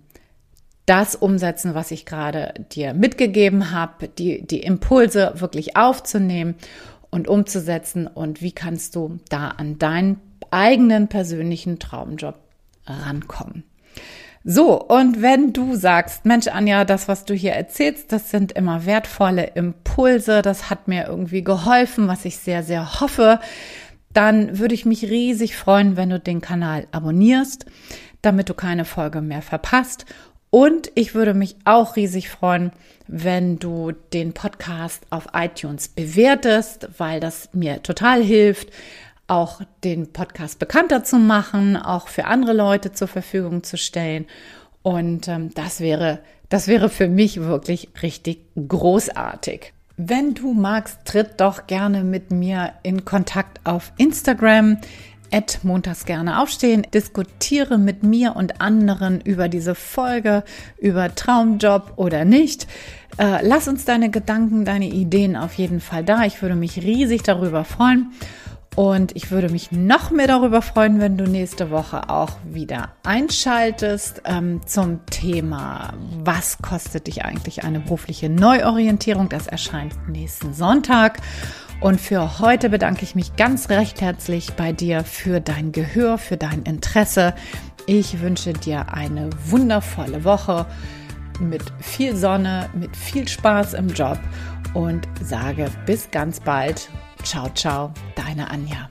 das 0.86 1.16
umsetzen, 1.16 1.74
was 1.74 1.90
ich 1.90 2.06
gerade 2.06 2.54
dir 2.72 2.94
mitgegeben 2.94 3.72
habe, 3.72 4.08
die, 4.08 4.46
die 4.46 4.62
Impulse 4.62 5.34
wirklich 5.38 5.76
aufzunehmen 5.76 6.56
und 7.16 7.30
umzusetzen 7.30 8.08
und 8.08 8.42
wie 8.42 8.52
kannst 8.52 8.96
du 8.96 9.20
da 9.30 9.48
an 9.48 9.80
deinen 9.80 10.20
eigenen 10.52 11.08
persönlichen 11.08 11.80
Traumjob 11.80 12.36
rankommen. 12.86 13.64
So, 14.44 14.80
und 14.80 15.22
wenn 15.22 15.54
du 15.54 15.76
sagst, 15.76 16.26
Mensch, 16.26 16.48
Anja, 16.48 16.84
das, 16.84 17.08
was 17.08 17.24
du 17.24 17.34
hier 17.34 17.54
erzählst, 17.54 18.12
das 18.12 18.30
sind 18.30 18.52
immer 18.52 18.86
wertvolle 18.86 19.52
Impulse, 19.56 20.42
das 20.42 20.70
hat 20.70 20.90
mir 20.90 21.08
irgendwie 21.08 21.44
geholfen, 21.44 22.10
was 22.10 22.26
ich 22.26 22.38
sehr, 22.38 22.64
sehr 22.64 23.00
hoffe, 23.00 23.40
dann 24.14 24.60
würde 24.60 24.76
ich 24.76 24.86
mich 24.86 25.04
riesig 25.04 25.56
freuen, 25.56 25.96
wenn 25.96 26.10
du 26.10 26.20
den 26.20 26.42
Kanal 26.42 26.86
abonnierst, 26.92 27.66
damit 28.22 28.50
du 28.50 28.54
keine 28.54 28.84
Folge 28.86 29.22
mehr 29.22 29.42
verpasst. 29.42 30.06
Und 30.56 30.90
ich 30.96 31.14
würde 31.14 31.34
mich 31.34 31.58
auch 31.66 31.98
riesig 31.98 32.30
freuen, 32.30 32.72
wenn 33.10 33.60
du 33.60 33.92
den 34.14 34.32
Podcast 34.32 35.06
auf 35.10 35.28
iTunes 35.34 35.90
bewertest, 35.90 36.88
weil 36.98 37.20
das 37.20 37.50
mir 37.52 37.84
total 37.84 38.24
hilft, 38.24 38.70
auch 39.28 39.60
den 39.84 40.14
Podcast 40.14 40.58
bekannter 40.58 41.04
zu 41.04 41.18
machen, 41.18 41.76
auch 41.76 42.08
für 42.08 42.24
andere 42.24 42.54
Leute 42.54 42.94
zur 42.94 43.10
Verfügung 43.10 43.64
zu 43.64 43.76
stellen. 43.76 44.28
Und 44.82 45.28
ähm, 45.28 45.54
das 45.54 45.82
wäre, 45.82 46.20
das 46.48 46.70
wäre 46.70 46.88
für 46.88 47.10
mich 47.10 47.42
wirklich 47.42 47.90
richtig 48.02 48.40
großartig. 48.56 49.74
Wenn 49.98 50.36
du 50.36 50.54
magst, 50.54 51.00
tritt 51.04 51.42
doch 51.42 51.68
gerne 51.68 52.06
mit 52.06 52.32
mir 52.32 52.72
in 52.82 53.04
Kontakt 53.04 53.60
auf 53.66 53.92
Instagram 53.98 54.78
at 55.36 55.60
montags 55.64 56.06
gerne 56.06 56.42
aufstehen, 56.42 56.88
diskutiere 56.94 57.78
mit 57.78 58.04
mir 58.04 58.38
und 58.38 58.62
anderen 58.62 59.20
über 59.20 59.50
diese 59.50 59.76
Folge, 59.76 60.44
über 60.78 61.14
Traumjob 61.14 61.94
oder 61.98 62.24
nicht. 62.24 62.68
Äh, 63.18 63.46
lass 63.46 63.68
uns 63.68 63.84
deine 63.84 64.10
Gedanken, 64.10 64.64
deine 64.64 64.88
Ideen 64.88 65.36
auf 65.36 65.56
jeden 65.56 65.82
Fall 65.82 66.06
da. 66.06 66.24
Ich 66.24 66.42
würde 66.42 66.56
mich 66.56 66.78
riesig 66.78 67.24
darüber 67.24 67.66
freuen. 67.66 68.14
Und 68.76 69.16
ich 69.16 69.32
würde 69.32 69.50
mich 69.50 69.72
noch 69.72 70.12
mehr 70.12 70.28
darüber 70.28 70.62
freuen, 70.62 71.00
wenn 71.00 71.18
du 71.18 71.24
nächste 71.24 71.72
Woche 71.72 72.10
auch 72.10 72.32
wieder 72.44 72.90
einschaltest 73.04 74.22
ähm, 74.26 74.62
zum 74.66 75.06
Thema, 75.06 75.94
was 76.24 76.58
kostet 76.58 77.08
dich 77.08 77.24
eigentlich 77.24 77.64
eine 77.64 77.80
berufliche 77.80 78.30
Neuorientierung? 78.30 79.30
Das 79.30 79.48
erscheint 79.48 79.94
nächsten 80.10 80.54
Sonntag. 80.54 81.20
Und 81.86 82.02
für 82.02 82.40
heute 82.40 82.70
bedanke 82.70 83.04
ich 83.04 83.14
mich 83.14 83.36
ganz 83.36 83.70
recht 83.70 84.02
herzlich 84.02 84.54
bei 84.54 84.74
dir 84.74 85.04
für 85.04 85.40
dein 85.40 85.72
Gehör, 85.72 86.18
für 86.18 86.36
dein 86.36 86.64
Interesse. 86.64 87.36
Ich 87.86 88.22
wünsche 88.22 88.54
dir 88.54 88.92
eine 88.92 89.30
wundervolle 89.46 90.24
Woche 90.24 90.66
mit 91.40 91.62
viel 91.82 92.16
Sonne, 92.16 92.72
mit 92.74 92.98
viel 92.98 93.28
Spaß 93.28 93.76
im 93.76 93.90
Job 93.90 94.18
und 94.74 95.08
sage 95.22 95.70
bis 95.86 96.10
ganz 96.10 96.40
bald 96.40 96.90
Ciao, 97.22 97.50
ciao, 97.54 97.94
deine 98.16 98.50
Anja. 98.50 98.90